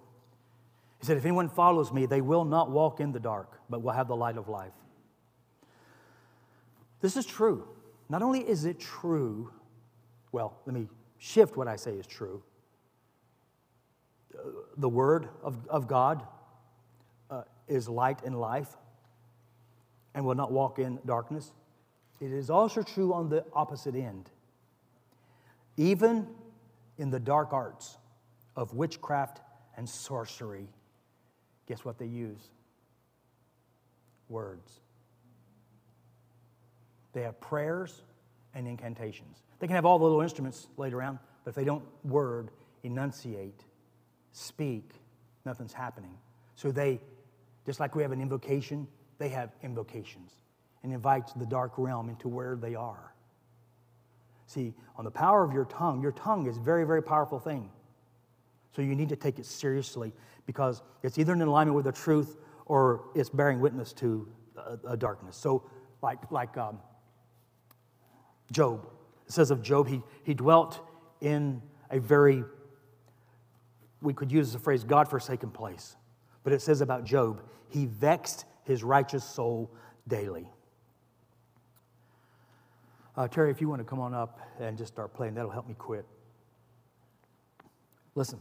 He 1.01 1.05
said, 1.05 1.17
If 1.17 1.25
anyone 1.25 1.49
follows 1.49 1.91
me, 1.91 2.05
they 2.05 2.21
will 2.21 2.45
not 2.45 2.71
walk 2.71 3.01
in 3.01 3.11
the 3.11 3.19
dark, 3.19 3.59
but 3.69 3.81
will 3.81 3.91
have 3.91 4.07
the 4.07 4.15
light 4.15 4.37
of 4.37 4.47
life. 4.47 4.71
This 7.01 7.17
is 7.17 7.25
true. 7.25 7.67
Not 8.07 8.21
only 8.21 8.47
is 8.47 8.63
it 8.63 8.79
true, 8.79 9.51
well, 10.31 10.57
let 10.65 10.73
me 10.73 10.87
shift 11.17 11.57
what 11.57 11.67
I 11.67 11.75
say 11.75 11.95
is 11.95 12.07
true. 12.07 12.41
The 14.77 14.87
Word 14.87 15.27
of, 15.43 15.67
of 15.67 15.89
God 15.89 16.23
uh, 17.29 17.41
is 17.67 17.89
light 17.89 18.23
and 18.23 18.39
life 18.39 18.69
and 20.15 20.23
will 20.23 20.35
not 20.35 20.49
walk 20.49 20.79
in 20.79 20.97
darkness. 21.05 21.51
It 22.21 22.31
is 22.31 22.49
also 22.49 22.83
true 22.83 23.13
on 23.13 23.27
the 23.27 23.43
opposite 23.51 23.95
end. 23.95 24.31
Even 25.75 26.25
in 26.97 27.09
the 27.09 27.19
dark 27.19 27.51
arts, 27.51 27.97
of 28.57 28.73
witchcraft 28.73 29.39
and 29.77 29.87
sorcery, 29.87 30.67
guess 31.67 31.85
what 31.85 31.97
they 31.97 32.07
use? 32.07 32.49
Words. 34.27 34.81
They 37.13 37.21
have 37.21 37.39
prayers 37.39 38.01
and 38.53 38.67
incantations. 38.67 39.37
They 39.59 39.67
can 39.67 39.75
have 39.75 39.85
all 39.85 39.99
the 39.99 40.03
little 40.03 40.21
instruments 40.21 40.67
laid 40.75 40.93
around, 40.93 41.19
but 41.45 41.51
if 41.51 41.55
they 41.55 41.63
don't 41.63 41.83
word, 42.03 42.49
enunciate, 42.83 43.63
speak, 44.33 44.91
nothing's 45.45 45.73
happening. 45.73 46.17
So 46.55 46.71
they, 46.71 46.99
just 47.65 47.79
like 47.79 47.95
we 47.95 48.01
have 48.01 48.11
an 48.11 48.21
invocation, 48.21 48.87
they 49.19 49.29
have 49.29 49.51
invocations 49.63 50.31
and 50.83 50.91
invites 50.91 51.33
the 51.33 51.45
dark 51.45 51.73
realm 51.77 52.09
into 52.09 52.27
where 52.27 52.55
they 52.55 52.75
are. 52.75 53.13
See, 54.47 54.73
on 54.95 55.05
the 55.05 55.11
power 55.11 55.43
of 55.43 55.53
your 55.53 55.65
tongue, 55.65 56.01
your 56.01 56.13
tongue 56.13 56.47
is 56.47 56.57
a 56.57 56.61
very, 56.61 56.85
very 56.85 57.03
powerful 57.03 57.39
thing. 57.39 57.69
So 58.77 58.83
you 58.83 58.93
need 58.93 59.09
to 59.09 59.15
take 59.15 59.39
it 59.39 59.47
seriously 59.47 60.13
because 60.45 60.83
it's 61.01 61.17
either 61.17 61.33
in 61.33 61.41
alignment 61.41 61.75
with 61.75 61.85
the 61.85 61.91
truth 61.91 62.37
or 62.67 63.05
it's 63.15 63.27
bearing 63.27 63.59
witness 63.59 63.91
to 63.93 64.27
a, 64.55 64.91
a 64.91 64.95
darkness. 64.95 65.35
So, 65.35 65.67
like, 66.03 66.19
like 66.29 66.55
um, 66.57 66.77
Job, 68.51 68.87
it 69.25 69.31
says 69.31 69.49
of 69.49 69.63
Job, 69.63 69.87
he, 69.87 70.03
he 70.23 70.35
dwelt 70.35 70.87
in 71.21 71.59
a 71.89 71.99
very, 71.99 72.43
we 74.03 74.13
could 74.13 74.31
use 74.31 74.53
the 74.53 74.59
phrase, 74.59 74.83
God 74.83 75.07
forsaken 75.07 75.49
place. 75.49 75.95
But 76.43 76.53
it 76.53 76.61
says 76.61 76.81
about 76.81 77.03
Job, 77.03 77.41
he 77.69 77.87
vexed 77.87 78.45
his 78.63 78.83
righteous 78.83 79.23
soul 79.23 79.71
daily. 80.07 80.47
Uh, 83.15 83.27
Terry, 83.27 83.49
if 83.49 83.59
you 83.59 83.69
want 83.69 83.79
to 83.79 83.85
come 83.85 83.99
on 83.99 84.13
up 84.13 84.39
and 84.59 84.77
just 84.77 84.93
start 84.93 85.15
playing, 85.15 85.33
that'll 85.33 85.49
help 85.49 85.67
me 85.67 85.73
quit. 85.73 86.05
Listen, 88.13 88.39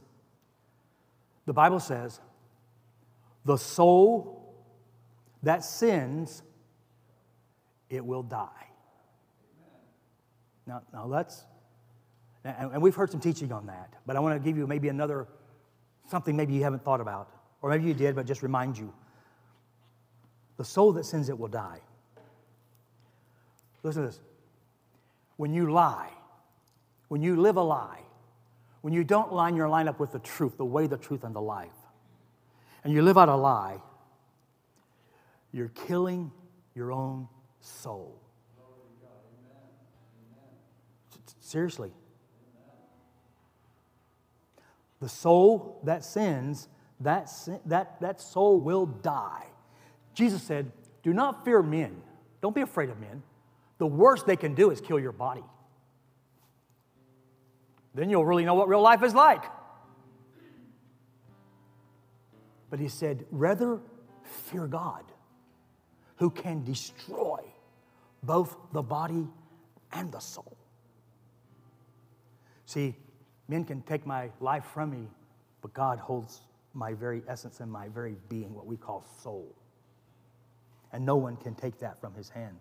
the 1.46 1.52
Bible 1.52 1.80
says, 1.80 2.20
the 3.44 3.56
soul 3.56 4.54
that 5.44 5.64
sins, 5.64 6.42
it 7.88 8.04
will 8.04 8.24
die. 8.24 8.48
Now, 10.66 10.82
now 10.92 11.06
let's, 11.06 11.44
and 12.44 12.82
we've 12.82 12.94
heard 12.94 13.10
some 13.10 13.20
teaching 13.20 13.52
on 13.52 13.66
that, 13.66 13.94
but 14.04 14.16
I 14.16 14.20
want 14.20 14.34
to 14.34 14.44
give 14.44 14.58
you 14.58 14.66
maybe 14.66 14.88
another, 14.88 15.28
something 16.08 16.36
maybe 16.36 16.54
you 16.54 16.64
haven't 16.64 16.84
thought 16.84 17.00
about, 17.00 17.30
or 17.62 17.70
maybe 17.70 17.84
you 17.84 17.94
did, 17.94 18.16
but 18.16 18.26
just 18.26 18.42
remind 18.42 18.76
you. 18.76 18.92
The 20.56 20.64
soul 20.64 20.92
that 20.92 21.04
sins, 21.04 21.28
it 21.28 21.38
will 21.38 21.48
die. 21.48 21.80
Listen 23.84 24.02
to 24.02 24.08
this. 24.08 24.20
When 25.36 25.54
you 25.54 25.70
lie, 25.70 26.10
when 27.08 27.22
you 27.22 27.36
live 27.36 27.56
a 27.56 27.62
lie, 27.62 28.00
when 28.80 28.92
you 28.92 29.04
don't 29.04 29.32
line 29.32 29.56
your 29.56 29.68
line 29.68 29.88
up 29.88 29.98
with 29.98 30.12
the 30.12 30.18
truth, 30.18 30.56
the 30.56 30.64
way, 30.64 30.86
the 30.86 30.96
truth, 30.96 31.24
and 31.24 31.34
the 31.34 31.40
life, 31.40 31.68
and 32.84 32.92
you 32.92 33.02
live 33.02 33.18
out 33.18 33.28
a 33.28 33.34
lie, 33.34 33.80
you're 35.52 35.68
killing 35.68 36.30
your 36.74 36.92
own 36.92 37.28
soul. 37.60 38.20
Seriously. 41.40 41.92
The 45.00 45.08
soul 45.08 45.80
that 45.84 46.04
sins, 46.04 46.68
that, 47.00 47.30
that, 47.66 48.00
that 48.00 48.20
soul 48.20 48.58
will 48.58 48.86
die. 48.86 49.46
Jesus 50.14 50.42
said, 50.42 50.72
Do 51.02 51.12
not 51.12 51.44
fear 51.44 51.62
men. 51.62 52.02
Don't 52.42 52.54
be 52.54 52.62
afraid 52.62 52.90
of 52.90 52.98
men. 52.98 53.22
The 53.78 53.86
worst 53.86 54.26
they 54.26 54.36
can 54.36 54.54
do 54.54 54.70
is 54.70 54.80
kill 54.80 54.98
your 54.98 55.12
body. 55.12 55.44
Then 57.96 58.10
you'll 58.10 58.26
really 58.26 58.44
know 58.44 58.52
what 58.52 58.68
real 58.68 58.82
life 58.82 59.02
is 59.02 59.14
like. 59.14 59.42
But 62.68 62.78
he 62.78 62.88
said, 62.88 63.24
rather 63.30 63.80
fear 64.22 64.66
God, 64.66 65.04
who 66.16 66.28
can 66.28 66.62
destroy 66.62 67.40
both 68.22 68.54
the 68.74 68.82
body 68.82 69.26
and 69.92 70.12
the 70.12 70.18
soul. 70.18 70.58
See, 72.66 72.94
men 73.48 73.64
can 73.64 73.80
take 73.80 74.04
my 74.04 74.28
life 74.40 74.66
from 74.74 74.90
me, 74.90 75.08
but 75.62 75.72
God 75.72 75.98
holds 75.98 76.42
my 76.74 76.92
very 76.92 77.22
essence 77.26 77.60
and 77.60 77.72
my 77.72 77.88
very 77.88 78.16
being, 78.28 78.54
what 78.54 78.66
we 78.66 78.76
call 78.76 79.06
soul. 79.22 79.54
And 80.92 81.06
no 81.06 81.16
one 81.16 81.36
can 81.36 81.54
take 81.54 81.78
that 81.78 81.98
from 81.98 82.12
his 82.12 82.28
hand. 82.28 82.58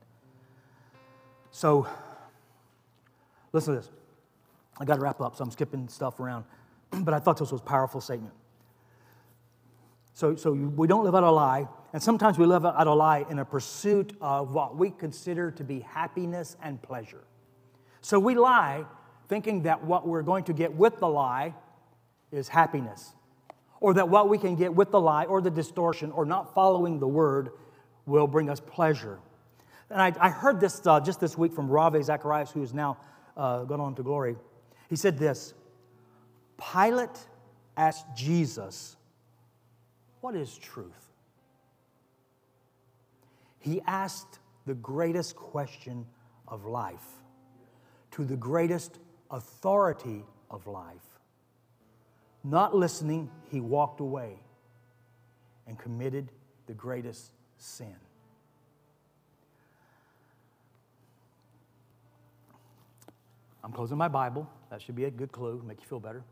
So, 1.52 1.88
listen 3.52 3.76
to 3.76 3.82
this. 3.82 3.90
I 4.80 4.86
got 4.86 4.96
to 4.96 5.02
wrap 5.02 5.22
up, 5.22 5.36
so 5.36 5.44
I'm 5.44 5.52
skipping 5.52 5.88
stuff 5.88 6.20
around. 6.20 6.46
but 6.92 7.14
I 7.14 7.20
thought 7.20 7.38
this 7.38 7.52
was 7.52 7.62
a 7.62 7.64
powerful 7.64 8.02
statement. 8.02 8.34
So, 10.14 10.36
so 10.36 10.54
we 10.54 10.88
don't 10.88 11.04
live 11.04 11.14
out 11.14 11.24
a 11.24 11.32
lie, 11.32 11.68
and 11.92 12.02
sometimes 12.02 12.38
we 12.38 12.46
live 12.46 12.66
out 12.66 12.88
a 12.88 12.94
lie 12.94 13.26
in 13.30 13.40
a 13.40 13.46
pursuit 13.46 14.16
of 14.22 14.54
what 14.54 14.78
we 14.78 14.90
consider 14.90 15.52
to 15.52 15.64
be 15.64 15.82
happiness 15.82 16.56
and 16.64 16.82
pleasure. 16.82 17.24
So 18.02 18.18
we 18.20 18.36
lie 18.36 18.86
thinking 19.28 19.64
that 19.64 19.84
what 19.84 20.08
we're 20.08 20.22
going 20.22 20.46
to 20.46 20.54
get 20.54 20.74
with 20.74 21.00
the 21.00 21.08
lie 21.08 21.54
is 22.32 22.48
happiness, 22.48 23.14
or 23.82 23.94
that 23.96 24.08
what 24.08 24.30
we 24.30 24.38
can 24.38 24.56
get 24.56 24.74
with 24.74 24.92
the 24.92 25.02
lie 25.02 25.26
or 25.26 25.42
the 25.42 25.52
distortion 25.52 26.12
or 26.12 26.26
not 26.26 26.54
following 26.54 27.00
the 27.00 27.08
word 27.08 27.50
will 28.06 28.28
bring 28.28 28.50
us 28.50 28.60
pleasure. 28.60 29.20
And 29.90 30.02
I, 30.02 30.14
I 30.20 30.30
heard 30.30 30.60
this 30.60 30.86
uh, 30.86 31.00
just 31.00 31.20
this 31.20 31.38
week 31.38 31.54
from 31.54 31.68
Ravi 31.68 32.02
Zacharias, 32.02 32.52
who 32.52 32.64
is 32.64 32.74
now 32.74 32.98
uh, 33.36 33.64
gone 33.64 33.82
on 33.82 33.96
to 33.96 34.04
glory. 34.04 34.36
He 34.96 34.98
said 34.98 35.18
this 35.18 35.54
Pilate 36.74 37.20
asked 37.76 38.06
Jesus, 38.16 38.96
What 40.22 40.36
is 40.36 40.58
truth? 40.58 41.10
He 43.60 43.82
asked 43.86 44.40
the 44.66 44.74
greatest 44.76 45.36
question 45.36 46.06
of 46.48 46.64
life 46.64 47.06
to 48.12 48.24
the 48.24 48.38
greatest 48.38 49.00
authority 49.30 50.24
of 50.50 50.66
life. 50.66 51.20
Not 52.46 52.74
listening, 52.74 53.30
he 53.52 53.60
walked 53.60 54.00
away 54.00 54.40
and 55.68 55.78
committed 55.78 56.32
the 56.68 56.74
greatest 56.74 57.32
sin. 57.58 57.98
I'm 63.62 63.74
closing 63.74 63.98
my 63.98 64.08
Bible. 64.08 64.50
That 64.70 64.82
should 64.82 64.96
be 64.96 65.06
a 65.06 65.12
good 65.12 65.32
clue, 65.32 65.64
make 65.66 65.80
you 65.80 65.88
feel 65.88 66.00
better. 66.00 66.24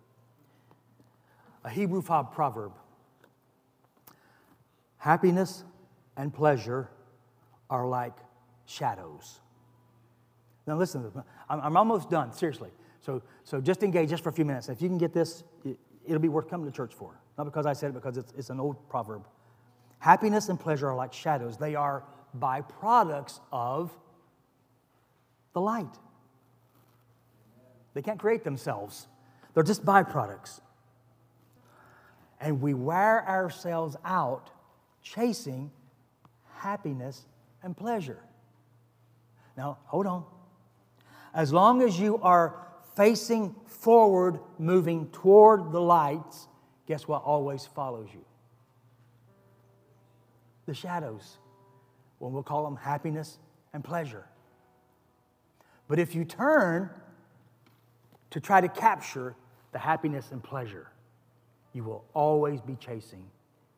A 1.64 1.70
Hebrew 1.70 2.02
proverb 2.02 2.74
Happiness 4.98 5.66
and 6.16 6.34
pleasure 6.34 6.90
are 7.70 7.86
like 7.86 8.14
shadows. 8.66 9.42
Now, 10.66 10.78
listen, 10.78 11.12
I'm, 11.50 11.60
I'm 11.60 11.76
almost 11.76 12.10
done, 12.10 12.32
seriously. 12.32 12.70
So, 13.02 13.22
so 13.44 13.60
just 13.60 13.84
engage 13.84 14.10
just 14.10 14.24
for 14.24 14.30
a 14.30 14.34
few 14.34 14.46
minutes. 14.46 14.70
If 14.70 14.82
you 14.82 14.88
can 14.88 14.98
get 14.98 15.14
this, 15.14 15.44
it, 15.66 15.78
will 16.08 16.20
be 16.20 16.30
worth 16.30 16.50
coming 16.50 16.66
to 16.66 16.72
church 16.72 16.94
for. 16.94 17.20
Not 17.38 17.44
because 17.44 17.66
I 17.66 17.74
said 17.74 17.90
it, 17.90 17.94
because 17.94 18.16
it's, 18.16 18.32
it's 18.38 18.50
an 18.50 18.62
old 18.62 18.78
proverb. 18.88 19.28
Happiness 20.00 20.48
and 20.48 20.58
pleasure 20.58 20.88
are 20.90 20.96
like 20.96 21.12
shadows, 21.12 21.58
they 21.58 21.76
are 21.76 22.06
byproducts 22.38 23.40
of 23.52 23.92
the 25.54 25.62
light. 25.62 25.98
They 27.94 28.02
can't 28.02 28.20
create 28.20 28.44
themselves, 28.44 29.08
they're 29.54 29.64
just 29.64 29.86
byproducts. 29.86 30.62
And 32.40 32.62
we 32.62 32.74
wear 32.74 33.26
ourselves 33.28 33.96
out 34.04 34.50
chasing 35.02 35.72
happiness 36.56 37.26
and 37.62 37.76
pleasure. 37.76 38.20
Now, 39.56 39.78
hold 39.86 40.08
on. 40.08 40.26
As 41.34 41.54
long 41.54 41.82
as 41.82 42.00
you 42.00 42.18
are 42.22 42.68
facing 42.96 43.56
forward, 43.66 44.40
moving 44.60 45.08
toward 45.08 45.72
the 45.72 45.80
lights, 45.80 46.48
guess 46.86 47.08
what 47.08 47.24
always 47.24 47.66
follows 47.66 48.10
you? 48.14 48.26
The 50.66 50.74
shadows. 50.74 51.38
Well, 52.20 52.32
we'll 52.32 52.44
call 52.44 52.64
them 52.66 52.76
happiness 52.76 53.38
and 53.74 53.84
pleasure. 53.84 54.26
But 55.88 56.00
if 56.00 56.16
you 56.16 56.26
turn 56.26 56.90
to 58.34 58.40
try 58.40 58.60
to 58.60 58.68
capture 58.68 59.36
the 59.74 59.78
happiness 59.78 60.32
and 60.32 60.44
pleasure 60.44 60.88
you 61.72 61.84
will 61.84 62.04
always 62.16 62.62
be 62.62 62.76
chasing, 62.76 63.24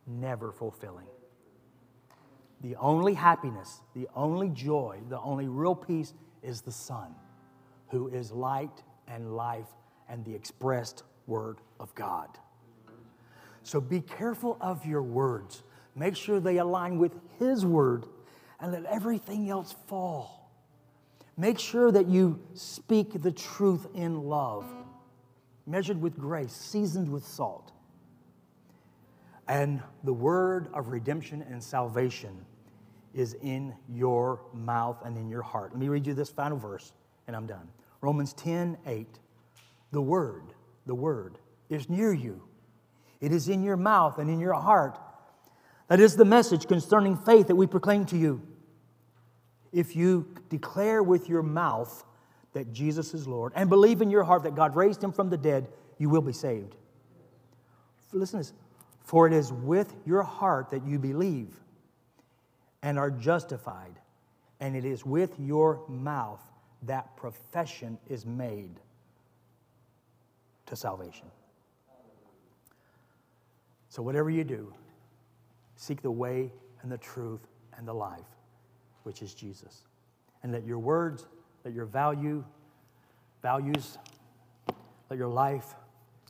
never 0.07 0.49
fulfilling. 0.49 1.07
The 2.61 2.77
only 2.77 3.13
happiness, 3.13 3.81
the 3.93 4.07
only 4.15 4.47
joy, 4.49 4.99
the 5.09 5.19
only 5.19 5.49
real 5.49 5.75
peace 5.75 6.13
is 6.41 6.61
the 6.61 6.71
Son, 6.71 7.13
who 7.89 8.07
is 8.07 8.31
light 8.31 8.81
and 9.09 9.35
life 9.35 9.67
and 10.07 10.23
the 10.23 10.33
expressed 10.33 11.03
Word 11.27 11.57
of 11.81 11.93
God. 11.93 12.29
So 13.63 13.81
be 13.81 13.99
careful 13.99 14.57
of 14.61 14.85
your 14.85 15.03
words. 15.03 15.63
Make 15.95 16.15
sure 16.15 16.39
they 16.39 16.57
align 16.57 16.97
with 16.97 17.13
His 17.39 17.65
Word 17.65 18.05
and 18.61 18.71
let 18.71 18.85
everything 18.85 19.49
else 19.49 19.75
fall. 19.87 20.44
Make 21.37 21.59
sure 21.59 21.91
that 21.91 22.07
you 22.07 22.39
speak 22.53 23.21
the 23.21 23.31
truth 23.31 23.87
in 23.93 24.23
love, 24.23 24.65
measured 25.67 26.01
with 26.01 26.17
grace, 26.17 26.53
seasoned 26.53 27.09
with 27.11 27.25
salt. 27.25 27.71
And 29.47 29.81
the 30.03 30.13
word 30.13 30.69
of 30.73 30.89
redemption 30.89 31.43
and 31.49 31.61
salvation 31.61 32.45
is 33.13 33.35
in 33.41 33.73
your 33.89 34.41
mouth 34.53 34.97
and 35.05 35.17
in 35.17 35.29
your 35.29 35.41
heart. 35.41 35.71
Let 35.71 35.79
me 35.79 35.87
read 35.87 36.07
you 36.07 36.13
this 36.13 36.29
final 36.29 36.57
verse, 36.57 36.93
and 37.27 37.35
I'm 37.35 37.45
done. 37.47 37.69
Romans 38.01 38.33
10 38.33 38.77
8. 38.85 39.07
The 39.91 40.01
word, 40.01 40.53
the 40.85 40.95
word 40.95 41.37
is 41.69 41.89
near 41.89 42.13
you, 42.13 42.41
it 43.21 43.31
is 43.31 43.49
in 43.49 43.63
your 43.63 43.77
mouth 43.77 44.19
and 44.19 44.29
in 44.29 44.39
your 44.39 44.53
heart. 44.53 44.99
That 45.87 45.99
is 45.99 46.15
the 46.15 46.25
message 46.25 46.67
concerning 46.67 47.15
faith 47.15 47.47
that 47.47 47.55
we 47.55 47.67
proclaim 47.67 48.05
to 48.07 48.17
you. 48.17 48.41
If 49.75 49.93
you 49.93 50.25
declare 50.47 51.03
with 51.03 51.27
your 51.27 51.43
mouth 51.43 52.05
that 52.53 52.71
Jesus 52.71 53.13
is 53.13 53.27
Lord 53.27 53.51
and 53.55 53.69
believe 53.69 54.01
in 54.01 54.09
your 54.09 54.23
heart 54.23 54.43
that 54.43 54.55
God 54.55 54.73
raised 54.73 55.03
him 55.03 55.11
from 55.11 55.29
the 55.29 55.35
dead, 55.35 55.67
you 55.97 56.07
will 56.07 56.21
be 56.21 56.31
saved. 56.31 56.75
Listen 58.13 58.39
to 58.39 58.45
this. 58.45 58.53
For 59.03 59.27
it 59.27 59.33
is 59.33 59.51
with 59.51 59.93
your 60.05 60.23
heart 60.23 60.69
that 60.69 60.87
you 60.87 60.97
believe 60.97 61.49
and 62.83 62.97
are 62.97 63.11
justified, 63.11 63.99
and 64.61 64.77
it 64.77 64.85
is 64.85 65.05
with 65.05 65.37
your 65.37 65.81
mouth 65.89 66.41
that 66.83 67.17
profession 67.17 67.97
is 68.07 68.25
made 68.25 68.79
to 70.67 70.77
salvation. 70.77 71.27
So, 73.89 74.01
whatever 74.01 74.29
you 74.29 74.45
do, 74.45 74.73
seek 75.75 76.01
the 76.01 76.11
way 76.11 76.53
and 76.81 76.89
the 76.89 76.97
truth 76.97 77.41
and 77.77 77.85
the 77.85 77.93
life, 77.93 78.23
which 79.05 79.21
is 79.21 79.33
Jesus. 79.33 79.83
And 80.43 80.51
let 80.51 80.65
your 80.65 80.79
words, 80.79 81.25
let 81.63 81.73
your 81.73 81.85
value, 81.85 82.43
values, 83.41 83.97
let 85.09 85.17
your 85.17 85.27
life 85.29 85.75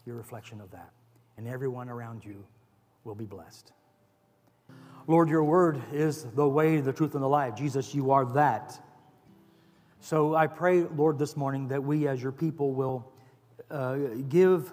a 0.07 0.13
reflection 0.13 0.61
of 0.61 0.71
that. 0.71 0.91
And 1.37 1.47
everyone 1.47 1.89
around 1.89 2.23
you 2.23 2.45
will 3.03 3.15
be 3.15 3.25
blessed. 3.25 3.71
Lord, 5.07 5.29
your 5.29 5.43
word 5.43 5.81
is 5.91 6.23
the 6.23 6.47
way, 6.47 6.79
the 6.81 6.93
truth, 6.93 7.13
and 7.13 7.23
the 7.23 7.27
life. 7.27 7.55
Jesus, 7.55 7.93
you 7.93 8.11
are 8.11 8.25
that. 8.33 8.79
So 9.99 10.35
I 10.35 10.47
pray, 10.47 10.83
Lord, 10.83 11.19
this 11.19 11.35
morning 11.35 11.67
that 11.69 11.83
we 11.83 12.07
as 12.07 12.21
your 12.21 12.31
people 12.31 12.73
will 12.73 13.11
uh, 13.69 13.97
give 14.29 14.71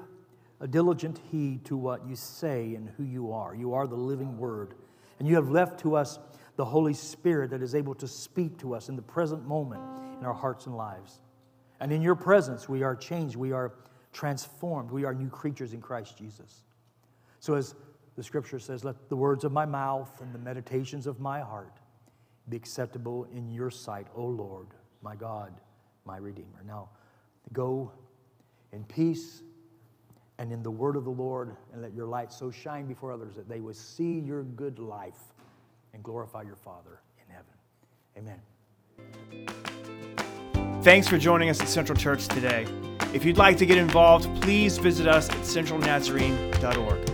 a 0.60 0.66
diligent 0.66 1.20
heed 1.30 1.64
to 1.66 1.76
what 1.76 2.06
you 2.06 2.16
say 2.16 2.74
and 2.74 2.88
who 2.96 3.04
you 3.04 3.32
are. 3.32 3.54
You 3.54 3.74
are 3.74 3.86
the 3.86 3.96
living 3.96 4.38
word. 4.38 4.74
And 5.18 5.26
you 5.26 5.34
have 5.34 5.50
left 5.50 5.80
to 5.80 5.96
us 5.96 6.18
the 6.56 6.64
Holy 6.64 6.94
Spirit 6.94 7.50
that 7.50 7.62
is 7.62 7.74
able 7.74 7.94
to 7.96 8.06
speak 8.06 8.58
to 8.58 8.74
us 8.74 8.88
in 8.88 8.96
the 8.96 9.02
present 9.02 9.46
moment 9.46 9.82
in 10.18 10.26
our 10.26 10.34
hearts 10.34 10.66
and 10.66 10.76
lives. 10.76 11.20
And 11.80 11.90
in 11.90 12.02
your 12.02 12.14
presence, 12.14 12.68
we 12.68 12.82
are 12.82 12.94
changed, 12.94 13.36
we 13.36 13.52
are 13.52 13.72
transformed, 14.12 14.90
we 14.90 15.04
are 15.04 15.14
new 15.14 15.28
creatures 15.28 15.72
in 15.72 15.80
Christ 15.80 16.16
Jesus. 16.16 16.62
So, 17.40 17.54
as 17.54 17.74
the 18.16 18.22
scripture 18.22 18.58
says, 18.58 18.84
let 18.84 19.08
the 19.08 19.16
words 19.16 19.44
of 19.44 19.52
my 19.52 19.64
mouth 19.64 20.20
and 20.20 20.32
the 20.34 20.38
meditations 20.38 21.06
of 21.06 21.18
my 21.18 21.40
heart 21.40 21.78
be 22.48 22.56
acceptable 22.56 23.26
in 23.34 23.50
your 23.50 23.70
sight, 23.70 24.06
O 24.14 24.24
Lord, 24.24 24.68
my 25.00 25.16
God, 25.16 25.52
my 26.04 26.18
Redeemer. 26.18 26.62
Now, 26.66 26.90
go 27.52 27.90
in 28.72 28.84
peace 28.84 29.42
and 30.38 30.52
in 30.52 30.62
the 30.62 30.70
word 30.70 30.96
of 30.96 31.04
the 31.04 31.10
Lord, 31.10 31.56
and 31.72 31.82
let 31.82 31.94
your 31.94 32.06
light 32.06 32.32
so 32.32 32.50
shine 32.50 32.86
before 32.86 33.12
others 33.12 33.34
that 33.36 33.48
they 33.48 33.60
will 33.60 33.74
see 33.74 34.18
your 34.18 34.42
good 34.42 34.78
life 34.78 35.31
and 35.92 36.02
glorify 36.02 36.42
your 36.42 36.56
Father 36.56 37.00
in 37.18 37.34
heaven. 37.34 37.54
Amen. 38.16 38.40
Thanks 40.82 41.06
for 41.06 41.16
joining 41.18 41.48
us 41.48 41.60
at 41.60 41.68
Central 41.68 41.96
Church 41.96 42.26
today. 42.28 42.66
If 43.14 43.24
you'd 43.24 43.38
like 43.38 43.56
to 43.58 43.66
get 43.66 43.78
involved, 43.78 44.28
please 44.42 44.78
visit 44.78 45.06
us 45.06 45.28
at 45.28 45.36
centralnazarene.org. 45.36 47.11